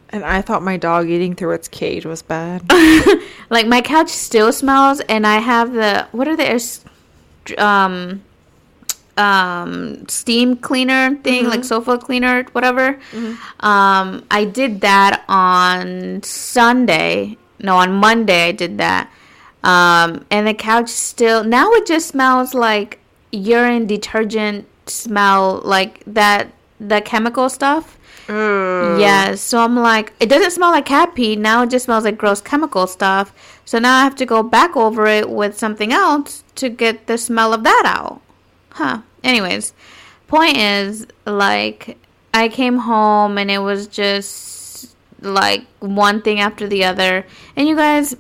And 0.09 0.25
I 0.25 0.41
thought 0.41 0.62
my 0.62 0.79
dog 0.79 1.11
eating 1.11 1.35
through 1.35 1.53
its 1.53 1.69
cage 1.69 2.07
was 2.07 2.23
bad. 2.23 2.62
Like 3.50 3.67
my 3.67 3.83
couch 3.83 4.09
still 4.09 4.55
smells, 4.55 5.00
and 5.00 5.27
I 5.27 5.38
have 5.38 5.75
the 5.75 6.07
what 6.12 6.29
are 6.29 6.37
the 6.37 6.62
um 7.59 8.23
um 9.19 10.09
steam 10.09 10.57
cleaner 10.57 11.17
thing, 11.17 11.47
like 11.47 11.62
sofa 11.65 11.99
cleaner, 11.99 12.45
whatever. 12.53 12.99
Um, 13.61 14.25
I 14.31 14.47
did 14.50 14.81
that 14.81 15.25
on 15.29 16.23
Sunday. 16.23 17.37
No, 17.61 17.77
on 17.77 17.93
Monday 17.93 18.49
I 18.49 18.53
did 18.53 18.79
that. 18.79 19.11
Um, 19.62 20.25
and 20.31 20.47
the 20.47 20.55
couch 20.55 20.88
still 20.88 21.43
now 21.43 21.73
it 21.73 21.87
just 21.87 22.09
smells 22.09 22.55
like 22.55 23.00
urine 23.33 23.87
detergent 23.87 24.67
smell, 24.87 25.61
like 25.65 26.03
that 26.07 26.53
the 26.81 27.00
chemical 27.00 27.49
stuff. 27.49 27.99
Yeah, 29.00 29.35
so 29.37 29.61
I'm 29.61 29.75
like, 29.75 30.12
it 30.21 30.29
doesn't 30.29 30.50
smell 30.50 30.71
like 30.71 30.87
cat 30.87 31.15
pee. 31.15 31.35
Now 31.35 31.62
it 31.62 31.71
just 31.71 31.87
smells 31.87 32.05
like 32.05 32.19
gross 32.19 32.41
chemical 32.41 32.87
stuff. 32.87 33.33
So 33.65 33.79
now 33.79 34.00
I 34.00 34.05
have 34.05 34.17
to 34.17 34.27
go 34.27 34.43
back 34.43 34.77
over 34.77 35.07
it 35.07 35.31
with 35.31 35.59
something 35.59 35.93
else 35.93 36.45
to 36.57 36.69
get 36.69 37.07
the 37.07 37.19
smell 37.19 37.53
of 37.53 37.65
that 37.65 37.83
out. 37.87 38.21
Huh. 38.71 39.00
Anyways, 39.25 39.73
point 40.27 40.57
is, 40.57 41.07
like, 41.27 41.99
I 42.33 42.49
came 42.49 42.79
home 42.79 43.38
and 43.38 43.50
it 43.50 43.59
was 43.59 43.88
just 43.88 44.48
like 45.21 45.67
one 45.81 46.23
thing 46.23 46.41
after 46.41 46.67
the 46.67 46.85
other. 46.85 47.27
And 47.57 47.69
you 47.69 47.77
guys, 47.77 48.17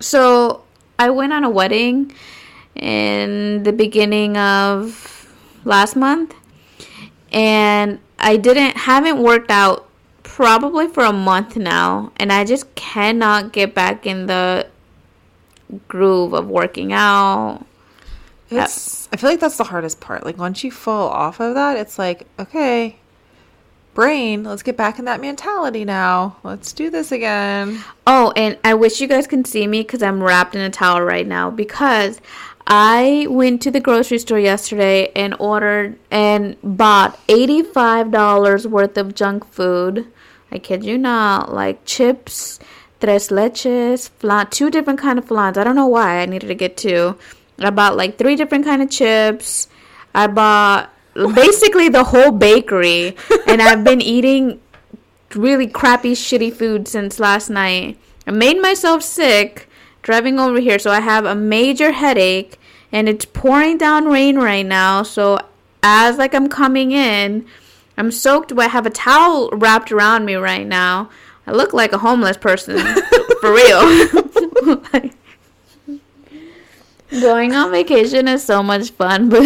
so 0.00 0.64
I 0.98 1.10
went 1.10 1.32
on 1.32 1.44
a 1.44 1.50
wedding 1.50 2.12
in 2.74 3.62
the 3.64 3.72
beginning 3.72 4.36
of 4.36 5.28
last 5.64 5.96
month 5.96 6.34
and 7.32 7.98
I 8.18 8.36
didn't 8.36 8.76
haven't 8.76 9.22
worked 9.22 9.50
out 9.50 9.88
probably 10.22 10.86
for 10.86 11.04
a 11.04 11.12
month 11.12 11.56
now 11.56 12.12
and 12.16 12.32
I 12.32 12.44
just 12.44 12.74
cannot 12.74 13.52
get 13.52 13.74
back 13.74 14.06
in 14.06 14.26
the 14.26 14.68
groove 15.88 16.32
of 16.32 16.48
working 16.48 16.92
out. 16.92 17.64
It's, 18.50 19.08
I 19.12 19.16
feel 19.16 19.30
like 19.30 19.40
that's 19.40 19.58
the 19.58 19.64
hardest 19.64 20.00
part. 20.00 20.24
Like 20.24 20.38
once 20.38 20.64
you 20.64 20.70
fall 20.70 21.08
off 21.08 21.40
of 21.40 21.54
that, 21.54 21.76
it's 21.76 21.98
like, 21.98 22.26
okay, 22.38 22.96
brain, 23.98 24.44
let's 24.44 24.62
get 24.62 24.76
back 24.76 25.00
in 25.00 25.06
that 25.06 25.20
mentality 25.20 25.84
now. 25.84 26.36
Let's 26.44 26.72
do 26.72 26.88
this 26.88 27.10
again. 27.10 27.82
Oh, 28.06 28.32
and 28.36 28.56
I 28.62 28.74
wish 28.74 29.00
you 29.00 29.08
guys 29.08 29.26
can 29.26 29.44
see 29.44 29.66
me 29.66 29.82
cuz 29.82 30.04
I'm 30.04 30.22
wrapped 30.22 30.54
in 30.54 30.60
a 30.60 30.70
towel 30.70 31.02
right 31.02 31.26
now 31.26 31.50
because 31.50 32.20
I 32.68 33.26
went 33.28 33.60
to 33.62 33.72
the 33.72 33.80
grocery 33.80 34.20
store 34.20 34.38
yesterday 34.38 35.10
and 35.16 35.34
ordered 35.40 35.98
and 36.12 36.54
bought 36.62 37.18
$85 37.26 38.66
worth 38.66 38.96
of 38.96 39.16
junk 39.16 39.44
food. 39.44 40.06
I 40.52 40.58
kid 40.58 40.84
you 40.84 40.96
not, 40.96 41.52
like 41.52 41.84
chips, 41.84 42.60
tres 43.00 43.30
leches, 43.30 44.10
flan, 44.10 44.46
two 44.50 44.70
different 44.70 45.00
kind 45.00 45.18
of 45.18 45.24
flans. 45.24 45.58
I 45.58 45.64
don't 45.64 45.74
know 45.74 45.88
why 45.88 46.20
I 46.20 46.26
needed 46.26 46.46
to 46.46 46.54
get 46.54 46.76
two. 46.76 47.16
I 47.58 47.70
bought 47.70 47.96
like 47.96 48.16
three 48.16 48.36
different 48.36 48.64
kind 48.64 48.80
of 48.80 48.90
chips. 48.90 49.66
I 50.14 50.28
bought 50.28 50.92
basically 51.34 51.88
the 51.88 52.04
whole 52.04 52.30
bakery, 52.30 53.16
and 53.46 53.60
I've 53.60 53.84
been 53.84 54.00
eating 54.00 54.60
really 55.34 55.66
crappy, 55.66 56.12
shitty 56.12 56.52
food 56.52 56.88
since 56.88 57.18
last 57.18 57.50
night. 57.50 57.98
I 58.26 58.30
made 58.30 58.60
myself 58.60 59.02
sick 59.02 59.68
driving 60.02 60.38
over 60.38 60.60
here, 60.60 60.78
so 60.78 60.90
I 60.90 61.00
have 61.00 61.24
a 61.24 61.34
major 61.34 61.92
headache, 61.92 62.58
and 62.92 63.08
it's 63.08 63.24
pouring 63.24 63.78
down 63.78 64.06
rain 64.06 64.36
right 64.36 64.64
now. 64.64 65.02
So 65.02 65.38
as 65.82 66.18
like 66.18 66.34
I'm 66.34 66.48
coming 66.48 66.92
in, 66.92 67.46
I'm 67.96 68.10
soaked 68.10 68.52
wet. 68.52 68.68
I 68.68 68.72
have 68.72 68.86
a 68.86 68.90
towel 68.90 69.50
wrapped 69.50 69.90
around 69.90 70.24
me 70.24 70.34
right 70.36 70.66
now. 70.66 71.10
I 71.46 71.52
look 71.52 71.72
like 71.72 71.92
a 71.92 71.98
homeless 71.98 72.36
person, 72.36 72.78
for 73.40 73.52
real. 73.52 74.08
Like, 74.92 75.14
Going 77.10 77.54
on 77.54 77.70
vacation 77.70 78.28
is 78.28 78.44
so 78.44 78.62
much 78.62 78.90
fun, 78.90 79.30
but 79.30 79.42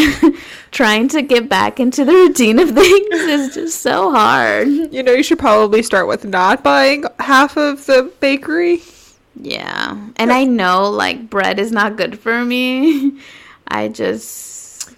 trying 0.73 1.07
to 1.09 1.23
get 1.23 1.49
back 1.49 1.78
into 1.78 2.04
the 2.04 2.12
routine 2.12 2.59
of 2.59 2.71
things 2.71 3.09
is 3.12 3.54
just 3.54 3.81
so 3.81 4.11
hard. 4.11 4.66
You 4.92 5.02
know, 5.04 5.12
you 5.12 5.23
should 5.23 5.38
probably 5.38 5.83
start 5.85 6.09
with 6.09 6.25
not 6.25 6.64
buying 6.64 7.04
half 7.21 7.57
of 7.57 7.87
the 7.87 8.12
bakery. 8.19 8.83
Yeah. 9.37 9.97
And 10.16 10.33
I 10.33 10.42
know 10.45 10.90
like 10.90 11.31
bread 11.31 11.61
is 11.61 11.71
not 11.71 11.97
good 11.97 12.19
for 12.19 12.45
me. 12.45 13.19
I 13.69 13.88
just 13.88 14.90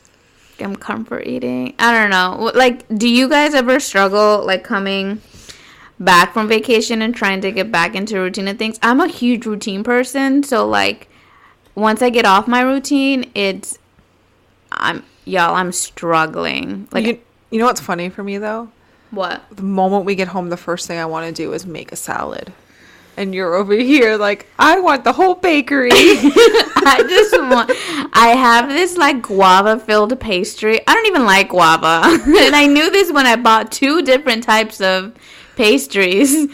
am 0.58 0.74
comfort 0.74 1.26
eating. 1.26 1.74
I 1.78 1.92
don't 1.92 2.10
know. 2.10 2.50
Like 2.54 2.88
do 2.96 3.08
you 3.08 3.28
guys 3.28 3.52
ever 3.52 3.78
struggle 3.78 4.44
like 4.44 4.64
coming 4.64 5.20
back 6.00 6.32
from 6.32 6.48
vacation 6.48 7.02
and 7.02 7.14
trying 7.14 7.42
to 7.42 7.52
get 7.52 7.70
back 7.70 7.94
into 7.94 8.18
routine 8.18 8.48
of 8.48 8.58
things? 8.58 8.78
I'm 8.82 9.00
a 9.00 9.08
huge 9.08 9.44
routine 9.44 9.84
person, 9.84 10.42
so 10.42 10.66
like 10.66 11.08
once 11.74 12.02
I 12.02 12.10
get 12.10 12.24
off 12.24 12.46
my 12.48 12.60
routine, 12.60 13.30
it's 13.34 13.78
I'm 14.72 15.04
y'all, 15.24 15.54
I'm 15.54 15.72
struggling. 15.72 16.88
Like 16.92 17.06
you, 17.06 17.20
you 17.50 17.58
know 17.58 17.66
what's 17.66 17.80
funny 17.80 18.08
for 18.08 18.22
me 18.22 18.38
though? 18.38 18.70
what? 19.14 19.42
The 19.50 19.62
moment 19.62 20.04
we 20.04 20.14
get 20.14 20.28
home, 20.28 20.48
the 20.50 20.56
first 20.56 20.86
thing 20.86 20.98
I 20.98 21.06
want 21.06 21.26
to 21.26 21.32
do 21.32 21.52
is 21.52 21.66
make 21.66 21.92
a 21.92 21.96
salad. 21.96 22.52
And 23.16 23.32
you're 23.32 23.54
over 23.54 23.74
here 23.74 24.16
like, 24.16 24.48
I 24.58 24.80
want 24.80 25.04
the 25.04 25.12
whole 25.12 25.36
bakery. 25.36 25.90
I 25.92 27.04
just 27.08 27.40
want. 27.40 27.70
I 28.12 28.34
have 28.36 28.68
this 28.68 28.96
like 28.96 29.22
guava 29.22 29.78
filled 29.78 30.18
pastry. 30.18 30.80
I 30.86 30.94
don't 30.94 31.06
even 31.06 31.24
like 31.24 31.50
guava, 31.50 32.02
and 32.04 32.56
I 32.56 32.66
knew 32.66 32.90
this 32.90 33.12
when 33.12 33.26
I 33.26 33.36
bought 33.36 33.70
two 33.70 34.02
different 34.02 34.42
types 34.42 34.80
of 34.80 35.14
pastries. 35.56 36.48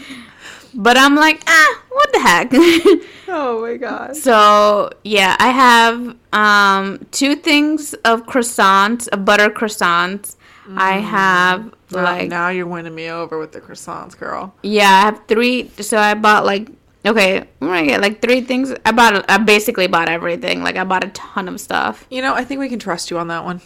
But 0.73 0.97
I'm 0.97 1.15
like, 1.15 1.41
ah, 1.47 1.81
what 1.89 2.13
the 2.13 2.19
heck? 2.19 2.49
oh 3.27 3.61
my 3.61 3.77
god. 3.77 4.15
so 4.15 4.89
yeah, 5.03 5.35
I 5.39 5.49
have 5.49 6.15
um 6.33 7.05
two 7.11 7.35
things 7.35 7.93
of 8.05 8.25
croissants, 8.25 9.07
a 9.11 9.17
butter 9.17 9.49
croissants. 9.49 10.35
I 10.77 10.99
have 10.99 11.65
Like 11.89 12.03
like 12.21 12.29
now 12.29 12.47
you're 12.49 12.67
winning 12.67 12.95
me 12.95 13.09
over 13.09 13.37
with 13.37 13.51
the 13.51 13.59
croissants, 13.59 14.17
girl. 14.17 14.53
yeah, 14.63 14.87
I 14.89 15.01
have 15.01 15.21
three. 15.27 15.69
So 15.79 15.97
I 15.97 16.13
bought 16.13 16.45
like 16.45 16.69
okay, 17.05 17.39
I'm 17.39 17.67
gonna 17.67 17.85
get 17.85 17.99
like 18.01 18.21
three 18.21 18.41
things. 18.41 18.73
I 18.85 18.91
bought. 18.93 19.29
I 19.29 19.37
basically 19.39 19.87
bought 19.87 20.07
everything. 20.07 20.63
Like 20.63 20.77
I 20.77 20.83
bought 20.85 21.03
a 21.03 21.09
ton 21.09 21.49
of 21.49 21.59
stuff. 21.59 22.05
You 22.09 22.21
know, 22.21 22.33
I 22.35 22.45
think 22.45 22.59
we 22.61 22.69
can 22.69 22.79
trust 22.79 23.11
you 23.11 23.17
on 23.17 23.27
that 23.27 23.43
one. 23.43 23.59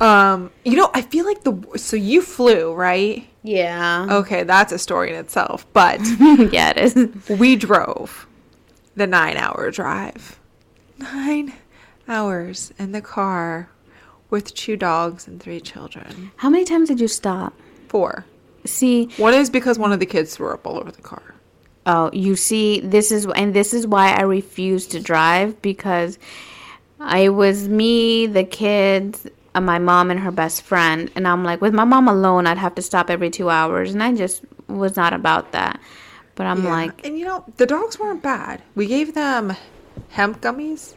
Um, 0.00 0.50
you 0.64 0.76
know, 0.76 0.90
I 0.94 1.02
feel 1.02 1.26
like 1.26 1.44
the 1.44 1.78
so 1.78 1.96
you 1.96 2.22
flew, 2.22 2.72
right? 2.72 3.26
Yeah. 3.42 4.06
Okay, 4.10 4.42
that's 4.44 4.72
a 4.72 4.78
story 4.78 5.10
in 5.10 5.16
itself. 5.16 5.66
But 5.72 6.00
yeah, 6.52 6.70
it 6.70 6.78
is. 6.78 7.28
we 7.38 7.56
drove 7.56 8.26
the 8.96 9.06
nine 9.06 9.36
hour 9.36 9.70
drive. 9.70 10.38
Nine 10.98 11.52
hours 12.08 12.72
in 12.78 12.92
the 12.92 13.00
car 13.02 13.68
with 14.30 14.54
two 14.54 14.76
dogs 14.76 15.26
and 15.28 15.40
three 15.42 15.60
children. 15.60 16.30
How 16.36 16.48
many 16.50 16.64
times 16.64 16.88
did 16.88 17.00
you 17.00 17.08
stop? 17.08 17.52
Four. 17.88 18.24
See, 18.64 19.06
One 19.16 19.34
is 19.34 19.48
because 19.50 19.78
one 19.78 19.92
of 19.92 20.00
the 20.00 20.06
kids 20.06 20.36
threw 20.36 20.52
up 20.52 20.66
all 20.66 20.78
over 20.78 20.90
the 20.92 21.00
car. 21.02 21.34
oh, 21.86 22.10
you 22.12 22.36
see, 22.36 22.80
this 22.80 23.10
is 23.10 23.26
and 23.34 23.54
this 23.54 23.72
is 23.74 23.86
why 23.86 24.12
I 24.12 24.22
refuse 24.22 24.86
to 24.88 25.00
drive 25.00 25.60
because 25.62 26.18
I 27.00 27.30
was 27.30 27.68
me, 27.68 28.26
the 28.26 28.44
kids, 28.44 29.26
uh, 29.54 29.60
my 29.60 29.78
mom 29.78 30.10
and 30.10 30.20
her 30.20 30.30
best 30.30 30.62
friend, 30.62 31.10
and 31.14 31.26
I'm 31.26 31.44
like, 31.44 31.60
with 31.60 31.74
my 31.74 31.84
mom 31.84 32.08
alone, 32.08 32.46
I'd 32.46 32.58
have 32.58 32.74
to 32.76 32.82
stop 32.82 33.10
every 33.10 33.30
two 33.30 33.50
hours, 33.50 33.92
and 33.92 34.02
I 34.02 34.14
just 34.14 34.42
was 34.68 34.96
not 34.96 35.12
about 35.12 35.52
that. 35.52 35.80
But 36.36 36.46
I'm 36.46 36.64
Yeah. 36.64 36.70
like, 36.70 37.04
and 37.06 37.18
you 37.18 37.24
know, 37.24 37.44
the 37.56 37.66
dogs 37.66 37.98
weren't 37.98 38.22
bad. 38.22 38.62
We 38.74 38.86
gave 38.86 39.14
them 39.14 39.56
hemp 40.10 40.40
gummies. 40.40 40.94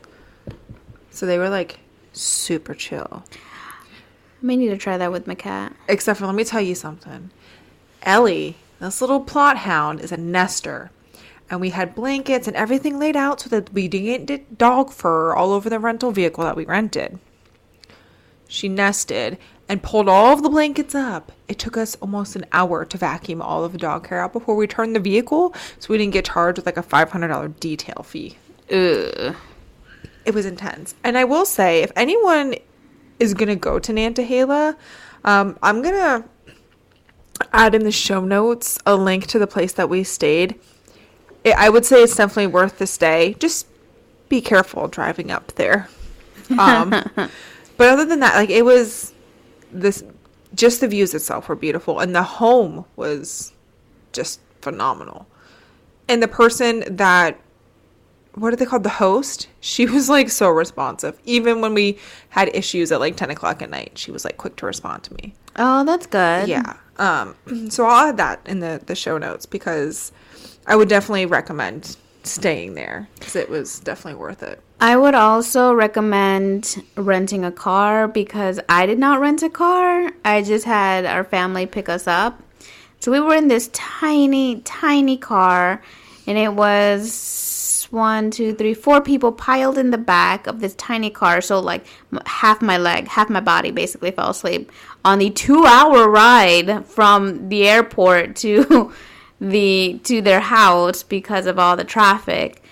So 1.12 1.25
they 1.25 1.38
were 1.38 1.50
like 1.50 1.79
super 2.13 2.74
chill. 2.74 3.24
I 3.31 4.45
may 4.45 4.55
need 4.55 4.69
to 4.69 4.77
try 4.77 4.98
that 4.98 5.12
with 5.12 5.27
my 5.27 5.36
cat. 5.36 5.74
Except 5.88 6.19
for, 6.19 6.25
let 6.27 6.36
me 6.36 6.43
tell 6.43 6.62
you 6.62 6.75
something. 6.75 7.29
Ellie, 8.03 8.55
this 8.79 9.01
little 9.01 9.24
Plott 9.24 9.57
hound, 9.57 10.01
is 10.01 10.12
a 10.12 10.17
nester. 10.17 10.91
And 11.50 11.60
we 11.60 11.72
had 11.72 11.93
blankets 11.95 12.48
and 12.48 12.55
everything 12.55 12.98
laid 12.98 13.15
out 13.15 13.41
so 13.41 13.50
that 13.50 13.72
we 13.74 13.88
didn't 13.88 14.25
get 14.25 14.57
dog 14.57 14.91
fur 14.91 15.33
all 15.33 15.51
over 15.51 15.69
the 15.69 15.79
rental 15.79 16.12
vehicle 16.12 16.43
that 16.43 16.55
we 16.55 16.65
rented. 16.65 17.19
She 18.48 18.70
nested 18.70 19.38
and 19.70 19.82
pulled 19.82 20.10
all 20.10 20.34
of 20.34 20.44
the 20.44 20.50
blankets 20.50 20.94
up. 20.94 21.32
It 21.48 21.58
took 21.58 21.78
us 21.78 21.96
almost 22.02 22.36
an 22.36 22.46
hour 22.52 22.86
to 22.86 22.98
vacuum 22.98 23.42
all 23.42 23.64
of 23.64 23.72
the 23.72 23.78
dog 23.78 24.08
hair 24.08 24.20
out 24.20 24.34
before 24.34 24.56
we 24.56 24.68
turned 24.68 24.96
the 24.96 25.00
vehicle, 25.00 25.56
so 25.80 25.88
we 25.90 25.98
didn't 25.98 26.14
get 26.14 26.26
charged 26.26 26.58
with 26.58 26.66
like 26.66 26.78
a 26.78 26.84
$500 26.84 27.60
detail 27.60 28.04
fee. 28.04 28.38
Ugh. 28.72 29.36
It 30.26 30.34
was 30.34 30.46
intense. 30.46 30.96
And 31.04 31.18
I 31.18 31.24
will 31.24 31.46
say, 31.46 31.82
if 31.82 31.92
anyone 31.96 32.56
is 33.20 33.34
going 33.34 33.50
to 33.50 33.56
go 33.56 33.80
to 33.80 33.92
Nantahala, 33.92 34.76
um, 35.24 35.58
I'm 35.62 35.82
going 35.82 35.96
to 35.96 36.26
add 37.52 37.76
in 37.76 37.84
the 37.84 37.92
show 37.92 38.24
notes 38.24 38.80
a 38.86 38.96
link 38.96 39.28
to 39.28 39.40
the 39.40 39.48
place 39.48 39.74
that 39.74 39.90
we 39.90 40.04
stayed. 40.04 40.60
It, 41.44 41.56
I 41.58 41.70
would 41.70 41.86
say 41.86 42.04
it's 42.04 42.16
definitely 42.16 42.48
worth 42.48 42.78
the 42.78 42.88
stay. 42.88 43.36
Just 43.40 43.68
be 44.30 44.42
careful 44.42 44.88
driving 44.88 45.32
up 45.32 45.54
there. 45.56 45.90
Um, 46.58 46.94
but 47.84 47.90
other 47.90 48.06
than 48.06 48.22
that, 48.22 48.36
like 48.36 48.50
it 48.50 48.63
was 48.63 49.12
this, 49.70 50.06
just 50.56 50.80
the 50.80 50.88
views 50.88 51.13
itself 51.13 51.50
were 51.50 51.56
beautiful, 51.58 52.00
and 52.00 52.16
the 52.16 52.24
home 52.24 52.86
was 52.96 53.52
just 54.13 54.40
phenomenal. 54.62 55.28
And 56.08 56.24
the 56.24 56.30
person 56.30 56.86
that 56.96 57.38
what 58.36 58.54
are 58.54 58.56
they 58.56 58.66
called? 58.66 58.84
The 58.84 58.90
host. 58.90 59.50
She 59.60 59.86
was 59.96 60.08
like 60.08 60.30
so 60.30 60.50
responsive. 60.50 61.20
Even 61.25 61.60
when 61.60 61.74
we 61.74 62.00
had 62.30 62.56
issues 62.56 62.90
at 62.94 63.02
like 63.02 63.18
10 63.18 63.32
o'clock 63.32 63.62
at 63.62 63.70
night, 63.70 63.98
she 63.98 64.12
was 64.12 64.24
like 64.24 64.38
quick 64.38 64.56
to 64.56 64.66
respond 64.66 65.04
to 65.04 65.13
me. 65.16 65.34
Oh, 65.58 65.84
that's 65.84 66.08
good. 66.08 66.48
Yeah. 66.48 66.78
Um, 67.00 67.36
so 67.70 67.86
I'll 67.86 68.08
add 68.08 68.16
that 68.16 68.40
in 68.46 68.62
the, 68.62 68.82
the 68.86 68.96
show 68.96 69.18
notes 69.18 69.46
because 69.46 70.13
I 70.68 70.78
would 70.78 70.88
definitely 70.88 71.25
recommend 71.25 71.98
staying 72.24 72.75
there 72.75 73.10
because 73.16 73.36
it 73.36 73.50
was 73.50 73.82
definitely 73.82 74.22
worth 74.22 74.42
it. 74.42 74.62
I 74.84 74.98
would 74.98 75.16
also 75.16 75.72
recommend 75.72 76.84
renting 76.98 77.46
a 77.46 77.54
car 77.54 78.06
because 78.06 78.60
I 78.68 78.86
did 78.86 79.00
not 79.00 79.22
rent 79.22 79.42
a 79.42 79.50
car. 79.50 80.12
I 80.25 80.42
just 80.42 80.66
had 80.66 81.06
our 81.06 81.24
family 81.24 81.66
pick 81.66 81.88
us 81.88 82.06
up. 82.06 82.44
So 83.00 83.10
we 83.10 83.22
were 83.22 83.34
in 83.34 83.48
this 83.48 83.70
tiny, 83.72 84.60
tiny 84.60 85.16
car, 85.16 85.82
and 86.28 86.38
it 86.38 86.54
was 86.54 87.88
one, 87.92 88.30
two, 88.30 88.54
three, 88.56 88.74
four 88.74 89.00
people 89.00 89.32
piled 89.32 89.78
in 89.78 89.92
the 89.92 89.98
back 89.98 90.48
of 90.48 90.60
this 90.60 90.75
tiny 90.75 91.10
car. 91.10 91.40
So, 91.40 91.62
like, 91.62 91.86
half 92.25 92.62
my 92.62 92.78
leg, 92.78 93.08
half 93.08 93.30
my 93.30 93.40
body 93.40 93.72
basically 93.72 94.12
fell 94.12 94.32
asleep 94.32 94.70
on 95.06 95.20
the 95.20 95.30
two 95.30 95.66
hour 95.66 96.10
ride 96.10 96.86
from 96.86 97.48
the 97.48 97.70
airport 97.70 98.36
to. 98.44 98.92
the 99.42 100.00
to 100.06 100.22
their 100.22 100.40
house 100.40 101.04
because 101.04 101.48
of 101.48 101.60
all 101.60 101.75
the 101.75 101.84
traffic. 101.84 102.62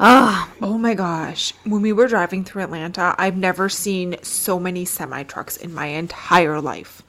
Oh. 0.00 0.52
oh 0.60 0.78
my 0.78 0.94
gosh. 0.94 1.54
When 1.64 1.82
we 1.82 1.92
were 1.92 2.08
driving 2.08 2.44
through 2.44 2.62
Atlanta, 2.62 3.14
I've 3.18 3.36
never 3.36 3.68
seen 3.68 4.16
so 4.22 4.58
many 4.58 4.84
semi 4.84 5.22
trucks 5.22 5.56
in 5.56 5.72
my 5.72 5.86
entire 5.86 6.60
life 6.60 7.02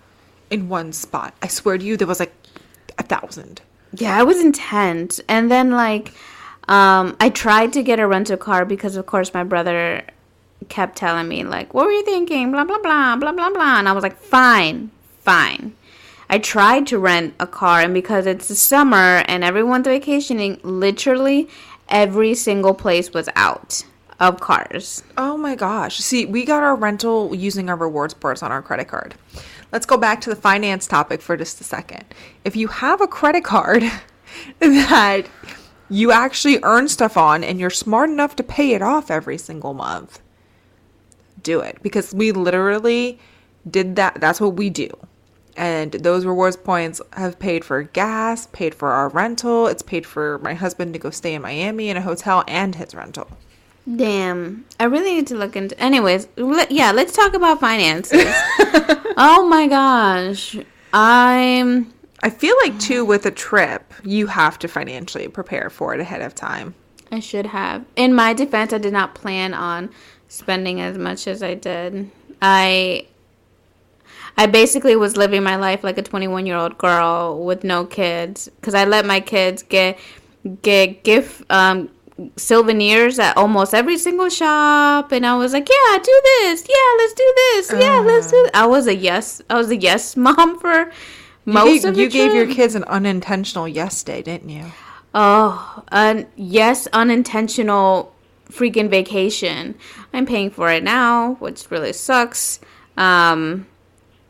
in 0.49 0.69
one 0.69 0.93
spot. 0.93 1.33
I 1.41 1.47
swear 1.47 1.77
to 1.77 1.83
you, 1.83 1.97
there 1.97 2.07
was 2.07 2.19
like 2.19 2.33
a 2.97 3.03
thousand. 3.03 3.61
Yeah, 3.93 4.19
it 4.19 4.27
was 4.27 4.39
intense. 4.39 5.19
And 5.27 5.49
then, 5.49 5.71
like, 5.71 6.13
um, 6.67 7.15
I 7.19 7.29
tried 7.29 7.73
to 7.73 7.83
get 7.83 7.99
a 7.99 8.07
rental 8.07 8.37
car 8.37 8.65
because, 8.65 8.95
of 8.95 9.05
course, 9.05 9.33
my 9.33 9.43
brother 9.43 10.03
kept 10.69 10.97
telling 10.97 11.27
me, 11.27 11.43
like, 11.43 11.73
what 11.73 11.85
were 11.85 11.91
you 11.91 12.03
thinking? 12.03 12.51
Blah, 12.51 12.65
blah, 12.65 12.79
blah, 12.79 13.15
blah, 13.15 13.31
blah, 13.31 13.49
blah. 13.51 13.79
And 13.79 13.87
I 13.87 13.93
was 13.93 14.03
like, 14.03 14.17
fine, 14.17 14.91
fine. 15.19 15.75
I 16.29 16.39
tried 16.39 16.87
to 16.87 16.97
rent 16.97 17.35
a 17.39 17.45
car, 17.45 17.81
and 17.81 17.93
because 17.93 18.25
it's 18.25 18.47
the 18.47 18.55
summer 18.55 19.23
and 19.27 19.43
everyone's 19.43 19.85
vacationing, 19.85 20.59
literally 20.63 21.47
every 21.89 22.35
single 22.35 22.73
place 22.73 23.13
was 23.13 23.29
out 23.35 23.83
of 24.19 24.39
cars. 24.39 25.03
Oh 25.17 25.37
my 25.37 25.55
gosh. 25.55 25.97
See, 25.97 26.25
we 26.25 26.45
got 26.45 26.63
our 26.63 26.75
rental 26.75 27.35
using 27.35 27.69
our 27.69 27.75
rewards 27.75 28.13
points 28.13 28.41
on 28.41 28.51
our 28.51 28.61
credit 28.61 28.87
card. 28.87 29.15
Let's 29.71 29.85
go 29.85 29.97
back 29.97 30.21
to 30.21 30.29
the 30.29 30.35
finance 30.35 30.87
topic 30.87 31.21
for 31.21 31.35
just 31.35 31.59
a 31.59 31.63
second. 31.63 32.05
If 32.43 32.55
you 32.55 32.67
have 32.67 33.01
a 33.01 33.07
credit 33.07 33.43
card 33.43 33.83
that 34.59 35.25
you 35.89 36.11
actually 36.11 36.59
earn 36.63 36.87
stuff 36.87 37.17
on 37.17 37.43
and 37.43 37.59
you're 37.59 37.69
smart 37.69 38.09
enough 38.09 38.35
to 38.37 38.43
pay 38.43 38.71
it 38.73 38.81
off 38.81 39.11
every 39.11 39.37
single 39.37 39.73
month, 39.73 40.21
do 41.41 41.59
it 41.59 41.77
because 41.81 42.13
we 42.13 42.31
literally 42.31 43.19
did 43.69 43.95
that. 43.97 44.19
That's 44.21 44.39
what 44.39 44.55
we 44.55 44.69
do. 44.69 44.89
And 45.57 45.93
those 45.93 46.25
rewards 46.25 46.57
points 46.57 47.01
have 47.13 47.39
paid 47.39 47.63
for 47.63 47.83
gas, 47.83 48.47
paid 48.47 48.75
for 48.75 48.91
our 48.91 49.09
rental. 49.09 49.67
It's 49.67 49.81
paid 49.81 50.05
for 50.05 50.39
my 50.39 50.53
husband 50.53 50.93
to 50.93 50.99
go 50.99 51.09
stay 51.09 51.33
in 51.33 51.41
Miami 51.41 51.89
in 51.89 51.97
a 51.97 52.01
hotel 52.01 52.43
and 52.47 52.75
his 52.75 52.93
rental. 52.93 53.29
Damn. 53.95 54.65
I 54.79 54.85
really 54.85 55.15
need 55.15 55.27
to 55.27 55.35
look 55.35 55.55
into. 55.55 55.79
Anyways, 55.79 56.27
yeah, 56.69 56.91
let's 56.91 57.13
talk 57.13 57.33
about 57.33 57.59
finances. 57.59 58.25
oh 59.17 59.47
my 59.49 59.67
gosh. 59.67 60.57
I'm. 60.93 61.93
I 62.23 62.29
feel 62.31 62.55
like, 62.63 62.79
too, 62.79 63.05
with 63.05 63.25
a 63.25 63.31
trip, 63.31 63.93
you 64.03 64.27
have 64.27 64.57
to 64.59 64.67
financially 64.67 65.27
prepare 65.27 65.69
for 65.69 65.93
it 65.93 65.99
ahead 65.99 66.21
of 66.21 66.33
time. 66.33 66.73
I 67.11 67.19
should 67.19 67.45
have. 67.45 67.85
In 67.95 68.15
my 68.15 68.33
defense, 68.33 68.73
I 68.73 68.79
did 68.79 68.93
not 68.93 69.13
plan 69.13 69.53
on 69.53 69.91
spending 70.27 70.81
as 70.81 70.97
much 70.97 71.27
as 71.27 71.43
I 71.43 71.53
did. 71.53 72.09
I 72.41 73.07
I 74.37 74.47
basically 74.47 74.95
was 74.95 75.15
living 75.15 75.43
my 75.43 75.55
life 75.55 75.83
like 75.83 75.97
a 75.97 76.01
21 76.01 76.45
year 76.45 76.57
old 76.57 76.77
girl 76.77 77.43
with 77.43 77.63
no 77.63 77.85
kids 77.85 78.49
because 78.59 78.73
I 78.73 78.85
let 78.85 79.05
my 79.05 79.19
kids 79.19 79.63
get 79.63 79.97
get 80.61 81.03
gift 81.03 81.43
um, 81.49 81.89
souvenirs 82.37 83.17
at 83.19 83.35
almost 83.37 83.73
every 83.73 83.97
single 83.97 84.29
shop, 84.29 85.11
and 85.11 85.25
I 85.25 85.35
was 85.37 85.53
like, 85.53 85.67
"Yeah, 85.69 85.97
do 85.97 86.21
this. 86.23 86.65
Yeah, 86.67 86.97
let's 86.97 87.13
do 87.13 87.33
this. 87.35 87.71
Yeah, 87.73 87.99
uh, 87.99 88.03
let's 88.03 88.31
do." 88.31 88.41
This. 88.43 88.51
I 88.53 88.65
was 88.65 88.87
a 88.87 88.95
yes. 88.95 89.41
I 89.49 89.55
was 89.55 89.69
a 89.69 89.77
yes 89.77 90.15
mom 90.25 90.59
for 90.59 90.91
most 91.45 91.67
you 91.67 91.73
gave, 91.81 91.85
of 91.85 91.95
the 91.95 92.01
You 92.01 92.09
trip. 92.09 92.11
gave 92.11 92.35
your 92.35 92.53
kids 92.53 92.75
an 92.75 92.83
unintentional 92.85 93.67
yes 93.67 94.03
day, 94.03 94.21
didn't 94.21 94.49
you? 94.49 94.65
Oh, 95.13 95.83
an 95.91 96.27
yes, 96.35 96.87
unintentional 96.91 98.13
freaking 98.49 98.89
vacation. 98.89 99.75
I'm 100.13 100.25
paying 100.25 100.49
for 100.49 100.69
it 100.71 100.83
now, 100.83 101.35
which 101.35 101.69
really 101.71 101.93
sucks. 101.93 102.59
Um, 102.97 103.65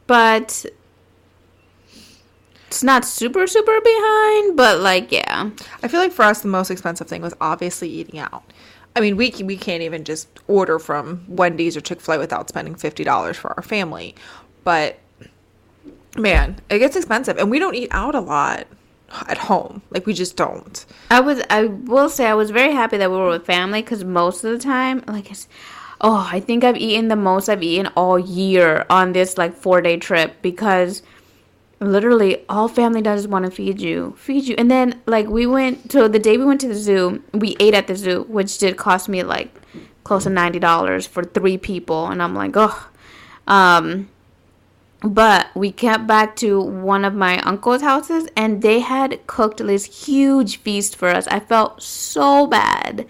but 0.08 0.66
it's 2.68 2.84
not 2.84 3.06
super 3.06 3.48
super 3.48 3.80
behind, 3.82 4.58
but 4.58 4.80
like 4.80 5.12
yeah. 5.12 5.50
I 5.84 5.88
feel 5.88 6.00
like 6.00 6.12
for 6.12 6.24
us 6.24 6.42
the 6.42 6.48
most 6.48 6.70
expensive 6.70 7.08
thing 7.08 7.22
was 7.22 7.34
obviously 7.40 7.90
eating 7.90 8.20
out. 8.20 8.44
I 8.96 9.02
mean, 9.02 9.18
we 9.18 9.34
we 9.44 9.58
can't 9.58 9.84
even 9.84 10.04
just 10.04 10.28
order 10.48 10.80
from 10.80 11.26
Wendy's 11.28 11.76
or 11.76 11.82
Chick 11.82 12.00
Fil 12.00 12.16
A 12.16 12.20
without 12.20 12.50
spending 12.50 12.76
fifty 12.76 13.04
dollars 13.04 13.38
for 13.38 13.54
our 13.58 13.64
family. 13.64 14.16
But 14.64 14.98
man, 16.18 16.58
it 16.70 16.80
gets 16.80 16.96
expensive, 16.96 17.38
and 17.38 17.52
we 17.52 17.60
don't 17.60 17.76
eat 17.76 17.90
out 17.92 18.16
a 18.16 18.22
lot 18.22 18.68
at 19.28 19.38
home. 19.38 19.82
Like 19.90 20.06
we 20.06 20.14
just 20.14 20.36
don't. 20.36 20.86
I 21.10 21.20
was 21.20 21.42
I 21.50 21.66
will 21.66 22.10
say 22.10 22.26
I 22.28 22.34
was 22.34 22.52
very 22.52 22.74
happy 22.74 22.98
that 22.98 23.12
we 23.12 23.18
were 23.18 23.30
with 23.30 23.46
family 23.46 23.82
because 23.82 24.04
most 24.04 24.44
of 24.44 24.52
the 24.52 24.60
time, 24.60 25.04
like 25.08 25.30
it's 25.30 25.48
oh, 26.02 26.28
I 26.32 26.40
think 26.40 26.64
I've 26.64 26.78
eaten 26.78 27.08
the 27.08 27.16
most 27.16 27.50
I've 27.50 27.64
eaten 27.64 27.88
all 27.96 28.20
year 28.20 28.86
on 28.90 29.14
this 29.14 29.38
like 29.38 29.56
four 29.56 29.82
day 29.82 29.98
trip 29.98 30.42
because 30.42 31.02
literally 31.80 32.44
all 32.48 32.68
family 32.68 33.02
does 33.02 33.22
is 33.22 33.28
want 33.28 33.46
to 33.46 33.52
feed 33.52 33.82
you, 33.82 34.16
feed 34.18 34.46
you. 34.46 34.56
And 34.58 34.70
then 34.70 35.02
like 35.06 35.28
we 35.28 35.46
went, 35.46 35.92
so 35.92 36.08
the 36.08 36.20
day 36.20 36.38
we 36.38 36.46
went 36.46 36.62
to 36.62 36.68
the 36.68 36.76
zoo, 36.76 37.24
we 37.34 37.56
ate 37.60 37.74
at 37.74 37.88
the 37.88 37.96
zoo, 37.96 38.26
which 38.28 38.58
did 38.58 38.78
cost 38.78 39.10
me 39.10 39.24
like 39.24 39.54
close 40.04 40.24
to 40.24 40.30
$90 40.30 41.08
for 41.08 41.24
three 41.24 41.58
people. 41.58 42.08
And 42.08 42.22
I'm 42.22 42.36
like, 42.36 42.54
oh, 42.56 42.90
um, 43.48 44.10
but 45.04 45.48
we 45.56 45.72
kept 45.72 46.08
back 46.08 46.36
to 46.38 46.60
one 46.60 47.06
of 47.06 47.14
my 47.14 47.40
uncle's 47.42 47.82
houses 47.82 48.28
and 48.36 48.62
they 48.62 48.80
had 48.80 49.26
cooked 49.28 49.58
this 49.58 50.06
huge 50.06 50.58
feast 50.58 50.96
for 50.96 51.10
us. 51.10 51.28
I 51.28 51.40
felt 51.40 51.82
so 51.82 52.48
bad 52.48 53.06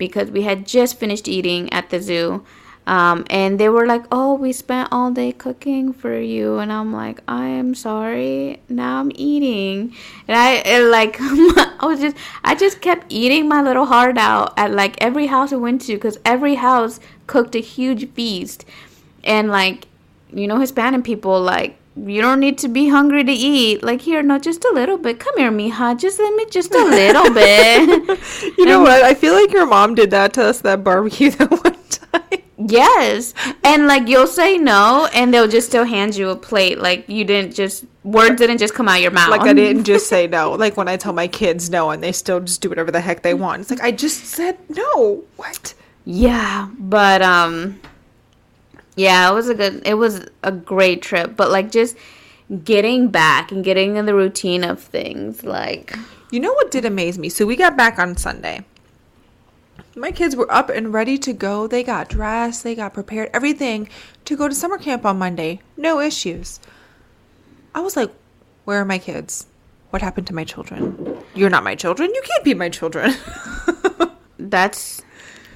because 0.00 0.30
we 0.32 0.42
had 0.42 0.66
just 0.66 0.98
finished 0.98 1.28
eating 1.28 1.72
at 1.72 1.90
the 1.90 2.00
zoo. 2.00 2.42
Um, 2.86 3.24
and 3.30 3.60
they 3.60 3.68
were 3.68 3.86
like, 3.86 4.04
"Oh, 4.10 4.34
we 4.34 4.50
spent 4.52 4.88
all 4.90 5.12
day 5.12 5.30
cooking 5.30 5.92
for 5.92 6.18
you," 6.18 6.58
and 6.58 6.72
I'm 6.72 6.92
like, 6.92 7.20
"I 7.28 7.46
am 7.46 7.74
sorry. 7.74 8.62
Now 8.68 8.98
I'm 8.98 9.12
eating," 9.14 9.94
and 10.26 10.36
I 10.36 10.54
and 10.74 10.90
like 10.90 11.16
I 11.20 11.84
was 11.84 12.00
just 12.00 12.16
I 12.42 12.56
just 12.56 12.80
kept 12.80 13.04
eating 13.10 13.46
my 13.46 13.62
little 13.62 13.86
heart 13.86 14.18
out 14.18 14.54
at 14.56 14.72
like 14.72 15.00
every 15.00 15.26
house 15.26 15.52
I 15.52 15.56
went 15.56 15.82
to 15.82 15.94
because 15.94 16.18
every 16.24 16.56
house 16.56 16.98
cooked 17.28 17.54
a 17.54 17.60
huge 17.60 18.10
feast, 18.14 18.64
and 19.22 19.50
like 19.50 19.86
you 20.32 20.48
know 20.48 20.58
Hispanic 20.58 21.04
people 21.04 21.40
like 21.40 21.76
you 22.06 22.22
don't 22.22 22.40
need 22.40 22.58
to 22.58 22.68
be 22.68 22.88
hungry 22.88 23.24
to 23.24 23.32
eat. 23.32 23.82
Like 23.82 24.00
here, 24.02 24.22
no, 24.22 24.38
just 24.38 24.64
a 24.64 24.72
little 24.72 24.96
bit. 24.96 25.20
Come 25.20 25.36
here, 25.36 25.50
mija. 25.50 25.98
Just 25.98 26.18
let 26.18 26.34
me 26.34 26.46
just 26.50 26.74
a 26.74 26.84
little 26.84 27.32
bit. 27.34 28.58
you 28.58 28.64
know 28.64 28.80
what? 28.80 29.02
I 29.02 29.14
feel 29.14 29.34
like 29.34 29.52
your 29.52 29.66
mom 29.66 29.94
did 29.94 30.10
that 30.10 30.32
to 30.34 30.44
us 30.44 30.60
that 30.62 30.82
barbecue 30.84 31.30
that 31.32 31.50
one 31.50 31.76
time. 31.88 32.42
Yes, 32.56 33.32
and 33.64 33.86
like 33.86 34.06
you'll 34.06 34.26
say 34.26 34.58
no, 34.58 35.08
and 35.14 35.32
they'll 35.32 35.48
just 35.48 35.68
still 35.68 35.84
hand 35.84 36.14
you 36.14 36.28
a 36.28 36.36
plate. 36.36 36.78
Like 36.78 37.08
you 37.08 37.24
didn't 37.24 37.54
just 37.54 37.84
words 38.04 38.36
didn't 38.36 38.58
just 38.58 38.74
come 38.74 38.88
out 38.88 39.00
your 39.00 39.10
mouth. 39.10 39.30
Like 39.30 39.42
I 39.42 39.54
didn't 39.54 39.84
just 39.84 40.08
say 40.08 40.26
no. 40.26 40.52
Like 40.52 40.76
when 40.76 40.86
I 40.88 40.96
tell 40.96 41.12
my 41.12 41.26
kids 41.26 41.70
no, 41.70 41.90
and 41.90 42.02
they 42.02 42.12
still 42.12 42.40
just 42.40 42.60
do 42.60 42.68
whatever 42.68 42.90
the 42.90 43.00
heck 43.00 43.22
they 43.22 43.34
want. 43.34 43.62
It's 43.62 43.70
like 43.70 43.80
I 43.80 43.92
just 43.92 44.26
said 44.26 44.58
no. 44.68 45.24
What? 45.36 45.74
Yeah, 46.04 46.68
but 46.78 47.22
um 47.22 47.80
yeah, 49.00 49.30
it 49.30 49.34
was 49.34 49.48
a 49.48 49.54
good 49.54 49.82
it 49.86 49.94
was 49.94 50.26
a 50.42 50.52
great 50.52 51.00
trip, 51.00 51.34
but 51.34 51.50
like 51.50 51.72
just 51.72 51.96
getting 52.64 53.08
back 53.08 53.50
and 53.50 53.64
getting 53.64 53.96
in 53.96 54.04
the 54.04 54.14
routine 54.14 54.62
of 54.62 54.78
things 54.78 55.42
like 55.42 55.96
You 56.30 56.40
know 56.40 56.52
what 56.52 56.70
did 56.70 56.84
amaze 56.84 57.18
me? 57.18 57.28
So 57.30 57.46
we 57.46 57.56
got 57.56 57.76
back 57.76 57.98
on 57.98 58.16
Sunday. 58.16 58.64
My 59.96 60.12
kids 60.12 60.36
were 60.36 60.52
up 60.52 60.68
and 60.68 60.92
ready 60.92 61.16
to 61.18 61.32
go. 61.32 61.66
They 61.66 61.82
got 61.82 62.10
dressed, 62.10 62.62
they 62.62 62.74
got 62.74 62.92
prepared, 62.92 63.30
everything 63.32 63.88
to 64.26 64.36
go 64.36 64.46
to 64.48 64.54
summer 64.54 64.76
camp 64.76 65.06
on 65.06 65.18
Monday. 65.18 65.60
No 65.78 65.98
issues. 65.98 66.60
I 67.74 67.80
was 67.80 67.96
like, 67.96 68.10
"Where 68.66 68.80
are 68.80 68.84
my 68.84 68.98
kids? 68.98 69.46
What 69.90 70.02
happened 70.02 70.26
to 70.26 70.34
my 70.34 70.44
children? 70.44 71.24
You're 71.34 71.50
not 71.50 71.64
my 71.64 71.74
children. 71.74 72.10
You 72.14 72.22
can't 72.22 72.44
be 72.44 72.54
my 72.54 72.68
children." 72.68 73.14
that's 74.38 75.02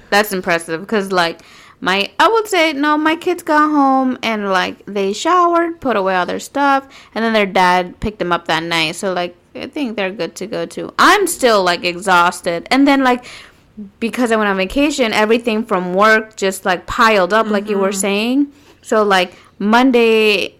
that's 0.09 0.31
impressive 0.33 0.81
because 0.81 1.11
like 1.11 1.41
my 1.81 2.11
I 2.19 2.27
would 2.27 2.47
say 2.47 2.73
no, 2.73 2.97
my 2.97 3.15
kids 3.15 3.43
got 3.43 3.69
home 3.69 4.17
and 4.23 4.49
like 4.49 4.85
they 4.85 5.13
showered, 5.13 5.81
put 5.81 5.95
away 5.95 6.15
all 6.15 6.25
their 6.25 6.39
stuff, 6.39 6.87
and 7.13 7.23
then 7.23 7.33
their 7.33 7.45
dad 7.45 7.99
picked 7.99 8.19
them 8.19 8.31
up 8.31 8.47
that 8.47 8.63
night. 8.63 8.95
So 8.95 9.13
like 9.13 9.35
I 9.53 9.67
think 9.67 9.95
they're 9.95 10.11
good 10.11 10.35
to 10.35 10.47
go 10.47 10.65
too. 10.65 10.93
I'm 10.99 11.27
still 11.27 11.63
like 11.63 11.83
exhausted. 11.83 12.67
And 12.71 12.87
then 12.87 13.03
like 13.03 13.25
because 13.99 14.31
I 14.31 14.35
went 14.35 14.49
on 14.49 14.57
vacation, 14.57 15.11
everything 15.13 15.65
from 15.65 15.93
work 15.93 16.35
just 16.35 16.65
like 16.65 16.87
piled 16.87 17.33
up, 17.33 17.47
like 17.47 17.69
you 17.69 17.77
were 17.77 17.89
mm-hmm. 17.89 17.99
saying. 17.99 18.53
So 18.81 19.03
like 19.03 19.33
Monday 19.59 20.55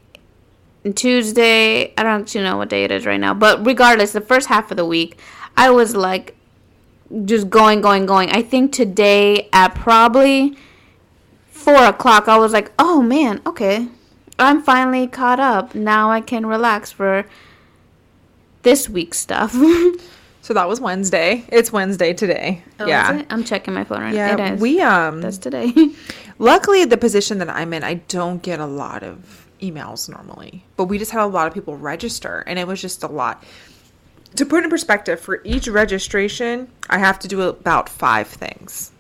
and 0.84 0.96
Tuesday, 0.96 1.94
I 1.98 2.04
don't 2.04 2.22
actually 2.22 2.44
know 2.44 2.58
what 2.58 2.70
day 2.70 2.84
it 2.84 2.92
is 2.92 3.06
right 3.06 3.20
now, 3.20 3.34
but 3.34 3.66
regardless, 3.66 4.12
the 4.12 4.22
first 4.22 4.48
half 4.48 4.72
of 4.72 4.78
the 4.78 4.86
week, 4.86 5.18
I 5.56 5.72
was 5.72 5.96
like 5.96 6.36
just 7.24 7.50
going, 7.50 7.82
going, 7.82 8.06
going. 8.06 8.30
I 8.32 8.42
think 8.42 8.74
today 8.74 9.50
at 9.54 9.76
probably 9.76 10.58
four 11.66 11.84
o'clock, 11.84 12.28
I 12.28 12.38
was 12.38 12.54
like, 12.54 12.72
oh 12.78 13.02
man, 13.02 13.42
okay, 13.46 13.88
I'm 14.38 14.62
finally 14.62 15.08
caught 15.08 15.40
up. 15.40 15.74
Now 15.74 16.12
I 16.12 16.22
can 16.22 16.46
relax 16.46 16.92
for 16.92 17.26
this 18.62 18.88
week's 18.88 19.18
stuff. 19.20 19.56
So 20.46 20.54
that 20.54 20.68
was 20.68 20.80
Wednesday. 20.80 21.44
It's 21.52 21.74
Wednesday 21.74 22.14
today. 22.14 22.62
Oh, 22.80 22.86
yeah. 22.86 23.24
I'm 23.32 23.44
checking 23.44 23.74
my 23.74 23.84
phone 23.84 24.02
right 24.02 24.14
Yeah, 24.14 24.36
now. 24.36 24.46
It 24.46 24.54
is. 24.54 24.62
we 24.62 24.80
um 24.80 25.20
That's 25.20 25.40
today. 25.40 25.74
luckily 26.38 26.86
the 26.86 26.98
position 26.98 27.40
that 27.40 27.50
I'm 27.50 27.74
in, 27.74 27.84
I 27.84 27.96
don't 27.96 28.44
get 28.44 28.60
a 28.60 28.68
lot 28.68 29.02
of 29.02 29.48
emails 29.60 30.08
normally. 30.08 30.64
But 30.78 30.84
we 30.84 31.00
just 31.00 31.10
had 31.10 31.24
a 31.24 31.26
lot 31.26 31.48
of 31.48 31.56
people 31.56 31.76
register 31.78 32.44
and 32.46 32.60
it 32.60 32.68
was 32.68 32.80
just 32.80 33.02
a 33.02 33.08
lot. 33.08 33.44
To 34.36 34.46
put 34.46 34.64
in 34.64 34.70
perspective, 34.70 35.20
for 35.20 35.42
each 35.44 35.68
registration, 35.68 36.68
I 36.92 37.00
have 37.00 37.18
to 37.20 37.28
do 37.28 37.42
about 37.42 37.90
5 37.90 38.28
things. 38.28 38.92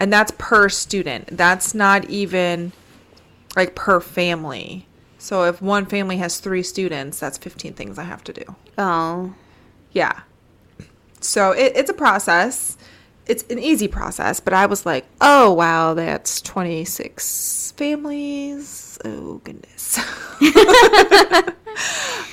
And 0.00 0.12
that's 0.12 0.32
per 0.38 0.68
student. 0.68 1.36
That's 1.36 1.74
not 1.74 2.08
even 2.08 2.72
like 3.56 3.74
per 3.74 4.00
family. 4.00 4.86
So 5.18 5.44
if 5.44 5.60
one 5.60 5.86
family 5.86 6.18
has 6.18 6.38
3 6.38 6.62
students, 6.62 7.18
that's 7.18 7.36
15 7.38 7.74
things 7.74 7.98
I 7.98 8.04
have 8.04 8.22
to 8.24 8.32
do. 8.32 8.44
oh. 8.78 9.34
Yeah. 9.92 10.20
So 11.20 11.52
it, 11.52 11.72
it's 11.74 11.90
a 11.90 11.94
process. 11.94 12.76
It's 13.26 13.42
an 13.50 13.58
easy 13.58 13.88
process, 13.88 14.38
but 14.38 14.52
I 14.52 14.66
was 14.66 14.86
like, 14.86 15.06
oh, 15.20 15.52
wow, 15.52 15.94
that's 15.94 16.40
26 16.40 17.72
families. 17.76 18.98
Oh, 19.04 19.40
goodness. 19.44 19.98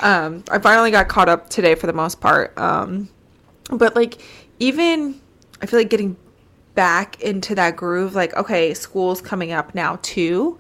um, 0.02 0.44
I 0.50 0.60
finally 0.62 0.92
got 0.92 1.08
caught 1.08 1.28
up 1.28 1.50
today 1.50 1.76
for 1.76 1.88
the 1.88 1.94
most 1.94 2.22
part. 2.22 2.58
Um, 2.58 3.10
but 3.70 3.96
like, 3.96 4.22
even 4.60 5.20
I 5.62 5.66
feel 5.66 5.80
like 5.80 5.90
getting 5.90 6.16
back 6.76 7.20
into 7.22 7.56
that 7.56 7.76
groove, 7.76 8.14
like, 8.14 8.36
okay, 8.36 8.74
school's 8.74 9.22
coming 9.22 9.52
up 9.52 9.74
now 9.74 9.98
too 10.02 10.60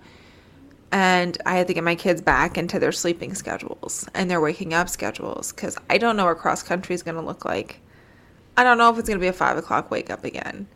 and 0.96 1.38
I 1.46 1.58
had 1.58 1.68
to 1.68 1.74
get 1.74 1.84
my 1.84 1.96
kids 1.96 2.22
back 2.22 2.58
into 2.58 2.80
their 2.80 2.94
sleeping 2.94 3.34
schedules 3.34 4.08
and 4.14 4.32
their 4.32 4.40
waking 4.40 4.74
up 4.74 4.88
schedules 4.88 5.52
because 5.52 5.78
I 5.90 5.98
don't 5.98 6.16
know 6.16 6.24
what 6.24 6.38
cross 6.38 6.64
country 6.64 6.96
is 6.96 7.04
going 7.04 7.16
to 7.16 7.22
look 7.22 7.44
like. 7.44 7.82
I 8.56 8.64
don't 8.64 8.78
know 8.78 8.90
if 8.92 8.98
it's 8.98 9.10
going 9.10 9.20
to 9.20 9.22
be 9.22 9.28
a 9.28 9.34
five 9.34 9.58
o'clock 9.58 9.92
wake 9.92 10.10
up 10.10 10.24
again. 10.24 10.68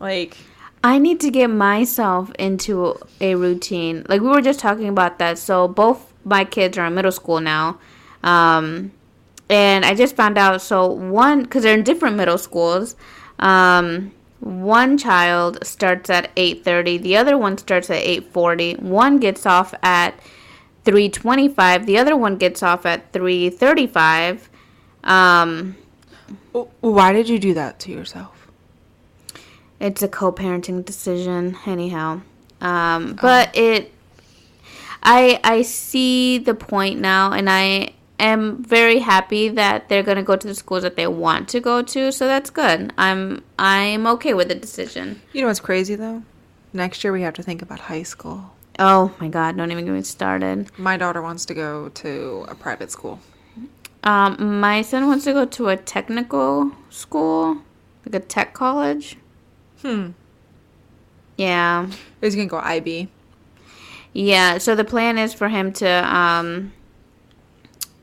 Like, 0.00 0.36
I 0.82 0.98
need 0.98 1.20
to 1.20 1.30
get 1.30 1.50
myself 1.50 2.32
into 2.36 2.98
a 3.20 3.36
routine. 3.36 4.04
Like 4.08 4.22
we 4.22 4.26
were 4.26 4.42
just 4.42 4.58
talking 4.58 4.88
about 4.88 5.20
that. 5.20 5.38
So 5.38 5.68
both 5.68 6.12
my 6.24 6.44
kids 6.44 6.76
are 6.76 6.86
in 6.86 6.94
middle 6.96 7.12
school 7.12 7.40
now. 7.40 7.78
Um, 8.24 8.90
and 9.48 9.84
I 9.84 9.94
just 9.94 10.16
found 10.16 10.36
out 10.36 10.62
so 10.62 10.90
one 10.90 11.44
because 11.44 11.62
they're 11.62 11.78
in 11.78 11.84
different 11.84 12.16
middle 12.16 12.38
schools. 12.38 12.96
Um, 13.38 14.12
one 14.44 14.98
child 14.98 15.64
starts 15.66 16.10
at 16.10 16.30
8:30, 16.36 16.98
the 16.98 17.16
other 17.16 17.36
one 17.36 17.58
starts 17.58 17.90
at 17.90 18.02
8:40. 18.02 18.74
One 18.80 19.18
gets 19.18 19.46
off 19.46 19.74
at 19.82 20.14
3:25, 20.84 21.86
the 21.86 21.98
other 21.98 22.16
one 22.16 22.36
gets 22.36 22.62
off 22.62 22.84
at 22.86 23.12
3:35. 23.12 24.48
Um, 25.02 25.76
why 26.80 27.12
did 27.12 27.28
you 27.28 27.38
do 27.38 27.54
that 27.54 27.78
to 27.80 27.92
yourself? 27.92 28.34
it's 29.80 30.02
a 30.02 30.08
co-parenting 30.08 30.84
decision 30.84 31.56
anyhow 31.66 32.20
um, 32.60 33.18
but 33.20 33.54
it 33.56 33.92
i 35.02 35.38
i 35.44 35.62
see 35.62 36.38
the 36.38 36.54
point 36.54 37.00
now 37.00 37.32
and 37.32 37.50
i 37.50 37.92
am 38.18 38.62
very 38.62 39.00
happy 39.00 39.48
that 39.48 39.88
they're 39.88 40.02
going 40.02 40.16
to 40.16 40.22
go 40.22 40.36
to 40.36 40.46
the 40.46 40.54
schools 40.54 40.82
that 40.82 40.94
they 40.96 41.06
want 41.06 41.48
to 41.48 41.60
go 41.60 41.82
to 41.82 42.12
so 42.12 42.26
that's 42.26 42.48
good 42.50 42.92
i'm 42.96 43.42
i'm 43.58 44.06
okay 44.06 44.32
with 44.34 44.48
the 44.48 44.54
decision 44.54 45.20
You 45.32 45.40
know 45.42 45.48
what's 45.48 45.60
crazy 45.60 45.94
though? 45.96 46.22
Next 46.72 47.02
year 47.04 47.12
we 47.12 47.22
have 47.22 47.34
to 47.34 47.42
think 47.42 47.60
about 47.62 47.80
high 47.80 48.02
school. 48.04 48.52
oh 48.78 49.12
my 49.20 49.28
god 49.28 49.56
don't 49.56 49.70
even 49.72 49.84
get 49.84 49.92
me 49.92 50.02
started 50.02 50.70
My 50.78 50.96
daughter 50.96 51.22
wants 51.22 51.44
to 51.46 51.54
go 51.54 51.88
to 51.88 52.44
a 52.48 52.54
private 52.54 52.90
school. 52.90 53.18
um, 54.04 54.60
my 54.60 54.82
son 54.82 55.06
wants 55.06 55.24
to 55.24 55.32
go 55.32 55.44
to 55.44 55.68
a 55.68 55.76
technical 55.76 56.70
school 56.90 57.58
like 58.06 58.14
a 58.14 58.20
tech 58.20 58.54
college 58.54 59.16
Hmm. 59.82 60.10
yeah 61.36 61.90
He's 62.20 62.34
going 62.34 62.48
to 62.48 62.50
go 62.50 62.58
IB. 62.58 63.08
Yeah, 64.14 64.58
so 64.58 64.74
the 64.76 64.84
plan 64.84 65.18
is 65.18 65.34
for 65.34 65.48
him 65.48 65.72
to 65.74 65.88
um, 66.16 66.72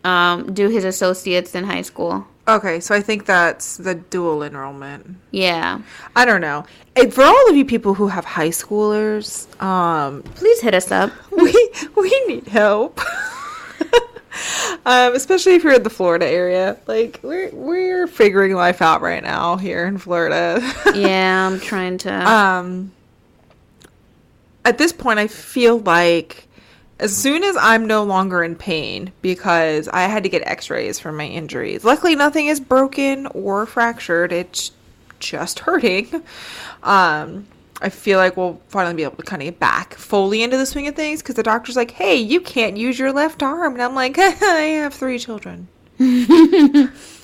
um, 0.04 0.54
do 0.54 0.70
his 0.70 0.84
associates 0.84 1.56
in 1.56 1.64
high 1.64 1.82
school. 1.84 2.28
Okay, 2.48 2.80
so 2.80 2.96
I 2.96 3.02
think 3.02 3.26
that's 3.26 3.78
the 3.78 3.96
dual 3.96 4.44
enrollment. 4.44 5.16
Yeah. 5.30 5.82
I 6.16 6.26
don't 6.26 6.42
know. 6.42 6.66
For 7.12 7.24
all 7.24 7.50
of 7.50 7.56
you 7.56 7.64
people 7.64 7.94
who 7.94 8.08
have 8.08 8.26
high 8.26 8.50
schoolers, 8.50 9.48
um, 9.62 10.24
Please 10.24 10.60
hit 10.60 10.74
us 10.74 10.92
up. 10.92 11.12
we 11.32 11.72
we 11.96 12.26
need 12.28 12.48
help. 12.48 13.00
um, 14.86 15.14
especially 15.16 15.54
if 15.54 15.64
you're 15.64 15.74
in 15.74 15.84
the 15.84 15.90
Florida 15.90 16.28
area. 16.28 16.78
Like 16.88 17.20
we're 17.24 17.52
we're 17.52 18.08
figuring 18.08 18.54
life 18.56 18.82
out 18.82 19.02
right 19.02 19.24
now 19.24 19.58
here 19.58 19.86
in 19.86 19.98
Florida. 19.98 20.60
yeah, 20.96 21.48
I'm 21.48 21.60
trying 21.60 21.98
to. 22.00 22.14
um 22.32 22.92
at 24.66 24.78
this 24.78 24.94
point 24.94 25.20
I 25.20 25.28
feel 25.28 25.80
like 25.80 26.48
as 27.02 27.16
soon 27.16 27.44
as 27.44 27.58
I'm 27.58 27.86
no 27.86 28.04
longer 28.04 28.44
in 28.44 28.56
pain 28.56 29.12
because 29.22 29.88
I 29.90 30.04
had 30.04 30.24
to 30.24 30.30
get 30.30 30.44
x-rays 30.46 31.00
for 31.00 31.12
my 31.12 31.26
injuries. 31.26 31.84
Luckily 31.84 32.16
nothing 32.16 32.48
is 32.48 32.60
broken 32.60 33.28
or 33.28 33.66
fractured. 33.66 34.32
It's 34.32 34.72
just 35.20 35.60
hurting. 35.60 36.24
Um 36.84 37.48
I 37.84 37.90
feel 37.90 38.20
like 38.20 38.38
we'll 38.38 38.62
finally 38.68 38.94
be 38.94 39.04
able 39.04 39.16
to 39.16 39.24
kind 39.24 39.42
of 39.42 39.48
get 39.48 39.60
back 39.60 39.96
fully 39.96 40.44
into 40.44 40.56
the 40.56 40.68
swing 40.68 40.88
of 40.88 40.96
things 40.96 41.24
because 41.24 41.34
the 41.34 41.42
doctor's 41.42 41.76
like, 41.76 41.90
"Hey, 41.90 42.16
you 42.16 42.40
can't 42.40 42.78
use 42.78 43.00
your 43.00 43.12
left 43.12 43.42
arm," 43.42 43.74
and 43.74 43.82
I'm 43.82 43.96
like, 43.96 44.18
"I 44.20 44.30
have 44.84 44.94
three 44.94 45.18
children." 45.18 45.68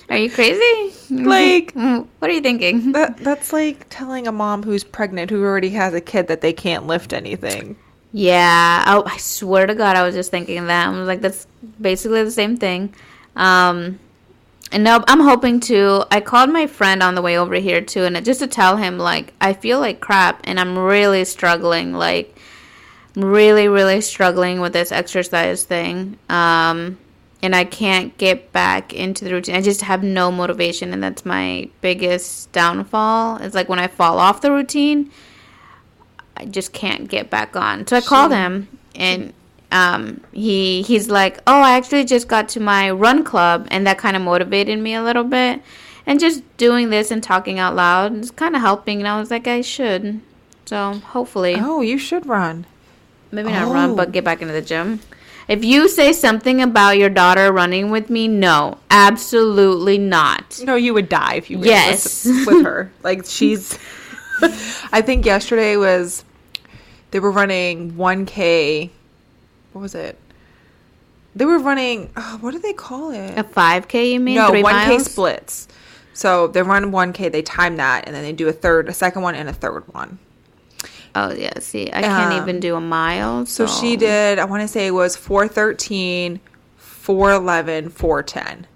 Are 0.10 0.18
you 0.18 0.32
crazy? 0.32 0.96
Like 1.12 1.74
what 1.74 2.30
are 2.30 2.34
you 2.34 2.42
thinking? 2.42 2.94
that, 2.94 3.18
that's 3.18 3.54
like 3.54 3.86
telling 3.90 4.26
a 4.28 4.32
mom 4.32 4.63
who's 4.63 4.84
pregnant 4.84 5.30
who 5.30 5.44
already 5.44 5.70
has 5.72 5.94
a 5.94 6.02
kid 6.02 6.28
that 6.28 6.42
they 6.42 6.54
can't 6.54 6.88
lift 6.88 7.13
anything. 7.13 7.76
Yeah, 8.18 8.84
I, 8.84 9.14
I 9.14 9.18
swear 9.18 9.68
to 9.68 9.76
God, 9.76 9.96
I 9.96 10.02
was 10.02 10.16
just 10.16 10.32
thinking 10.32 10.66
that. 10.66 10.88
I 10.88 10.90
was 10.90 11.08
like, 11.08 11.22
that's 11.22 11.46
basically 11.80 12.24
the 12.24 12.32
same 12.32 12.58
thing. 12.58 12.96
Um, 13.36 14.00
and 14.72 14.84
no, 14.84 15.04
I'm 15.08 15.20
hoping 15.20 15.60
to. 15.70 16.04
I 16.10 16.20
called 16.22 16.50
my 16.50 16.66
friend 16.66 17.04
on 17.04 17.14
the 17.14 17.22
way 17.22 17.38
over 17.38 17.54
here 17.54 17.80
too, 17.80 18.06
and 18.06 18.26
just 18.26 18.40
to 18.40 18.48
tell 18.48 18.76
him 18.76 18.98
like 18.98 19.36
I 19.40 19.54
feel 19.54 19.80
like 19.80 20.00
crap, 20.00 20.42
and 20.46 20.60
I'm 20.60 20.80
really 20.80 21.26
struggling. 21.26 21.94
Like, 21.94 22.36
really, 23.16 23.68
really 23.68 24.02
struggling 24.02 24.62
with 24.62 24.74
this 24.74 24.92
exercise 24.92 25.64
thing. 25.64 26.18
Um, 26.28 26.98
and 27.44 27.56
I 27.56 27.66
can't 27.66 28.18
get 28.18 28.52
back 28.52 28.94
into 28.94 29.26
the 29.26 29.34
routine. 29.34 29.54
I 29.54 29.62
just 29.62 29.82
have 29.82 30.02
no 30.02 30.32
motivation, 30.32 30.92
and 30.92 31.04
that's 31.04 31.24
my 31.24 31.70
biggest 31.82 32.52
downfall. 32.52 33.44
It's 33.44 33.54
like 33.54 33.70
when 33.70 33.78
I 33.78 33.86
fall 33.86 34.18
off 34.18 34.42
the 34.42 34.52
routine, 34.52 35.12
I 36.38 36.45
just 36.45 36.71
can't 36.73 37.08
get 37.10 37.30
back 37.30 37.56
on. 37.56 37.86
So 37.88 37.97
I 37.97 38.02
called 38.02 38.32
him, 38.32 38.67
and 38.95 39.34
um, 39.71 40.21
he 40.32 40.82
he's 40.84 41.10
like, 41.10 41.39
"Oh, 41.47 41.62
I 41.62 41.76
actually 41.78 42.06
just 42.06 42.28
got 42.28 42.47
to 42.50 42.60
my 42.60 42.91
run 42.91 43.23
club, 43.23 43.67
and 43.71 43.86
that 43.88 43.97
kind 43.97 44.15
of 44.15 44.21
motivated 44.21 44.80
me 44.80 44.93
a 44.93 45.04
little 45.04 45.23
bit." 45.23 45.62
And 46.06 46.21
just 46.21 46.41
doing 46.56 46.89
this 46.89 47.12
and 47.12 47.21
talking 47.21 47.60
out 47.60 47.76
loud 47.76 48.15
is 48.19 48.32
kind 48.32 48.56
of 48.56 48.62
helping. 48.62 49.00
And 49.00 49.08
I 49.10 49.19
was 49.19 49.30
like, 49.30 49.45
I 49.45 49.60
should. 49.60 50.21
So 50.65 50.93
hopefully, 50.93 51.56
Oh, 51.60 51.82
you 51.82 51.97
should 51.97 52.26
run. 52.26 52.65
maybe 53.30 53.52
not 53.52 53.67
run, 53.73 53.89
Oh. 53.89 53.95
but 53.95 54.13
get 54.13 54.23
back 54.23 54.41
into 54.41 54.54
the 54.54 54.62
gym. 54.62 55.02
If 55.50 55.65
you 55.65 55.89
say 55.89 56.13
something 56.13 56.62
about 56.62 56.97
your 56.97 57.10
daughter 57.10 57.52
running 57.52 57.89
with 57.91 58.10
me, 58.10 58.30
no, 58.30 58.78
absolutely 58.89 59.97
not. 59.97 60.62
No, 60.63 60.76
you 60.76 60.93
would 60.93 61.10
die 61.10 61.36
if 61.36 61.50
you 61.50 61.60
Yes. 61.62 62.23
with 62.26 62.63
her. 62.63 62.89
Like 63.04 63.26
she's. 63.26 63.78
I 64.91 65.02
think 65.02 65.26
yesterday 65.26 65.78
was 65.78 66.23
they 67.12 67.19
were 67.19 67.32
running 67.32 67.93
1K. 67.93 68.89
What 69.73 69.82
was 69.82 69.95
it? 69.95 70.17
They 71.36 71.45
were 71.45 71.60
running. 71.60 72.10
Oh, 72.17 72.38
what 72.41 72.52
do 72.52 72.60
they 72.60 72.73
call 72.73 73.12
it? 73.12 73.38
A 73.38 73.43
5K, 73.43 74.12
you 74.13 74.19
mean? 74.19 74.36
no, 74.36 74.50
Three 74.50 74.63
1K 74.63 74.88
miles? 74.88 75.06
splits. 75.12 75.67
So 76.13 76.47
they 76.47 76.63
run 76.63 76.91
1K. 76.91 77.32
They 77.32 77.43
time 77.43 77.78
that, 77.78 78.06
and 78.08 78.15
then 78.15 78.23
they 78.23 78.34
do 78.34 78.47
a 78.47 78.54
third, 78.54 78.89
a 78.89 78.93
second 78.93 79.21
one, 79.21 79.36
and 79.36 79.47
a 79.47 79.54
third 79.54 79.84
one. 79.93 80.17
Oh 81.15 81.32
yeah, 81.32 81.58
see, 81.60 81.88
I 81.91 82.02
can't 82.02 82.34
Um, 82.34 82.41
even 82.41 82.60
do 82.60 82.76
a 82.76 82.82
mile. 82.82 83.45
So 83.45 83.65
So, 83.65 83.82
she 83.82 83.97
did. 83.97 84.39
I 84.39 84.45
want 84.45 84.62
to 84.62 84.67
say 84.67 84.88
it 84.88 84.91
was 84.91 85.15
413, 85.15 86.39
411, 86.76 87.89
410. 87.89 88.67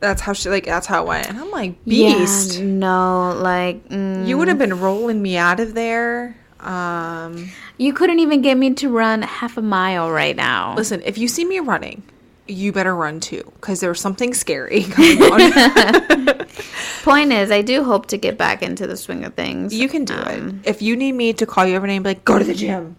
That's 0.00 0.20
how 0.20 0.32
she 0.32 0.48
like. 0.48 0.64
That's 0.64 0.86
how 0.86 1.02
it 1.04 1.08
went, 1.08 1.28
and 1.28 1.38
I'm 1.38 1.50
like, 1.50 1.84
beast. 1.84 2.58
Yeah, 2.58 2.64
no, 2.64 3.36
like 3.40 3.88
mm, 3.88 4.26
You 4.26 4.38
would 4.38 4.48
have 4.48 4.58
been 4.58 4.78
rolling 4.80 5.20
me 5.20 5.36
out 5.36 5.58
of 5.60 5.74
there. 5.74 6.36
Um, 6.60 7.50
you 7.78 7.92
couldn't 7.92 8.18
even 8.20 8.42
get 8.42 8.56
me 8.56 8.74
to 8.74 8.88
run 8.90 9.22
half 9.22 9.56
a 9.56 9.62
mile 9.62 10.10
right 10.10 10.34
now. 10.36 10.74
listen, 10.76 11.02
if 11.04 11.16
you 11.18 11.28
see 11.28 11.44
me 11.44 11.60
running, 11.60 12.02
you 12.48 12.72
better 12.72 12.94
run 12.94 13.20
too, 13.20 13.42
because 13.56 13.80
there's 13.80 14.00
something 14.00 14.34
scary 14.34 14.82
going 14.96 15.22
on. 15.22 16.46
Point 17.02 17.32
is, 17.32 17.50
I 17.50 17.62
do 17.62 17.84
hope 17.84 18.06
to 18.06 18.16
get 18.16 18.36
back 18.38 18.62
into 18.62 18.86
the 18.86 18.96
swing 18.96 19.24
of 19.24 19.34
things. 19.34 19.72
you 19.74 19.88
can 19.88 20.04
do 20.04 20.14
Um, 20.14 20.60
it. 20.64 20.68
If 20.70 20.82
you 20.82 20.96
need 20.96 21.12
me 21.12 21.32
to 21.34 21.46
call 21.46 21.64
you 21.66 21.74
every 21.76 21.96
be 21.98 22.04
like, 22.04 22.24
go 22.24 22.38
to 22.38 22.44
the 22.44 22.54
gym. 22.54 22.96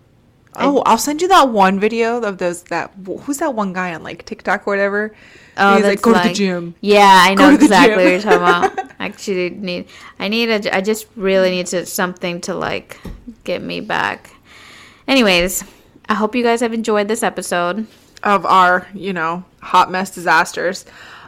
Oh, 0.60 0.84
I'll 0.86 0.98
send 0.98 1.22
you 1.22 1.28
that 1.30 1.50
one 1.50 1.80
video 1.80 2.22
of 2.22 2.38
those. 2.38 2.63
That 2.63 2.91
who's 3.22 3.38
that 3.38 3.54
one 3.54 3.74
guy 3.74 3.93
on 3.93 4.04
like 4.04 4.26
TikTok 4.26 4.67
or 4.67 4.72
whatever? 4.72 5.15
Oh, 5.58 5.76
He's 5.76 5.84
that's 5.84 5.95
like, 5.95 6.02
go 6.02 6.22
to 6.22 6.28
the 6.30 6.34
gym. 6.34 6.76
Yeah, 6.82 7.24
I 7.26 7.36
know 7.36 7.54
exactly 7.54 8.04
what 8.04 8.12
you're 8.12 8.22
talking 8.22 8.38
about. 8.38 8.91
Actually, 9.00 9.50
need 9.52 9.88
I 10.19 10.28
need 10.28 10.50
a 10.50 10.76
I 10.76 10.82
just 10.82 11.08
really 11.15 11.52
need 11.52 11.67
to 11.67 11.86
something 11.86 12.41
to 12.41 12.54
like 12.54 13.00
get 13.43 13.62
me 13.62 13.80
back. 13.82 14.32
Anyways, 15.08 15.63
I 16.08 16.13
hope 16.13 16.36
you 16.36 16.43
guys 16.43 16.62
have 16.62 16.74
enjoyed 16.74 17.08
this 17.08 17.24
episode. 17.24 17.88
of 18.24 18.45
our, 18.45 18.88
you 18.93 19.13
know, 19.13 19.45
hot 19.62 19.89
mess 19.91 20.12
disasters 20.12 20.86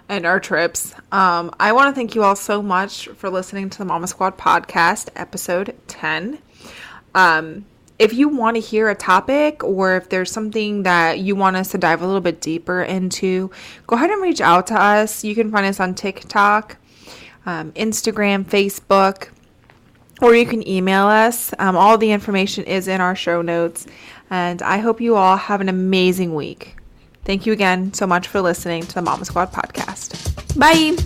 and 0.09 0.25
our 0.25 0.39
trips. 0.39 0.93
Um, 1.11 1.51
I 1.59 1.71
want 1.71 1.89
to 1.89 1.97
thank 1.97 2.15
you 2.15 2.23
all 2.23 2.35
so 2.35 2.61
much 2.61 3.07
for 3.09 3.29
listening 3.29 3.69
to 3.69 3.77
the 3.77 3.85
Momma 3.85 4.07
Squad 4.07 4.37
podcast, 4.37 5.09
episode 5.15 5.75
10. 5.87 6.39
Um, 7.15 7.65
if 8.01 8.13
you 8.13 8.27
want 8.27 8.55
to 8.55 8.59
hear 8.59 8.89
a 8.89 8.95
topic 8.95 9.63
or 9.63 9.95
if 9.95 10.09
there's 10.09 10.31
something 10.31 10.81
that 10.83 11.19
you 11.19 11.35
want 11.35 11.55
us 11.55 11.69
to 11.69 11.77
dive 11.77 12.01
a 12.01 12.05
little 12.05 12.19
bit 12.19 12.41
deeper 12.41 12.81
into, 12.81 13.51
go 13.85 13.95
ahead 13.95 14.09
and 14.09 14.19
reach 14.23 14.41
out 14.41 14.65
to 14.67 14.73
us. 14.73 15.23
You 15.23 15.35
can 15.35 15.51
find 15.51 15.67
us 15.67 15.79
on 15.79 15.93
TikTok, 15.93 16.77
um, 17.45 17.71
Instagram, 17.73 18.43
Facebook, 18.43 19.29
or 20.19 20.33
you 20.33 20.47
can 20.47 20.67
email 20.67 21.05
us. 21.05 21.53
Um, 21.59 21.77
all 21.77 21.95
the 21.99 22.11
information 22.11 22.63
is 22.63 22.87
in 22.87 23.01
our 23.01 23.15
show 23.15 23.43
notes. 23.43 23.85
And 24.31 24.63
I 24.63 24.79
hope 24.79 24.99
you 24.99 25.15
all 25.15 25.37
have 25.37 25.61
an 25.61 25.69
amazing 25.69 26.33
week. 26.33 26.77
Thank 27.23 27.45
you 27.45 27.53
again 27.53 27.93
so 27.93 28.07
much 28.07 28.27
for 28.27 28.41
listening 28.41 28.81
to 28.81 28.95
the 28.95 29.03
Momma 29.03 29.25
Squad 29.25 29.51
podcast. 29.51 30.57
Bye. 30.57 30.97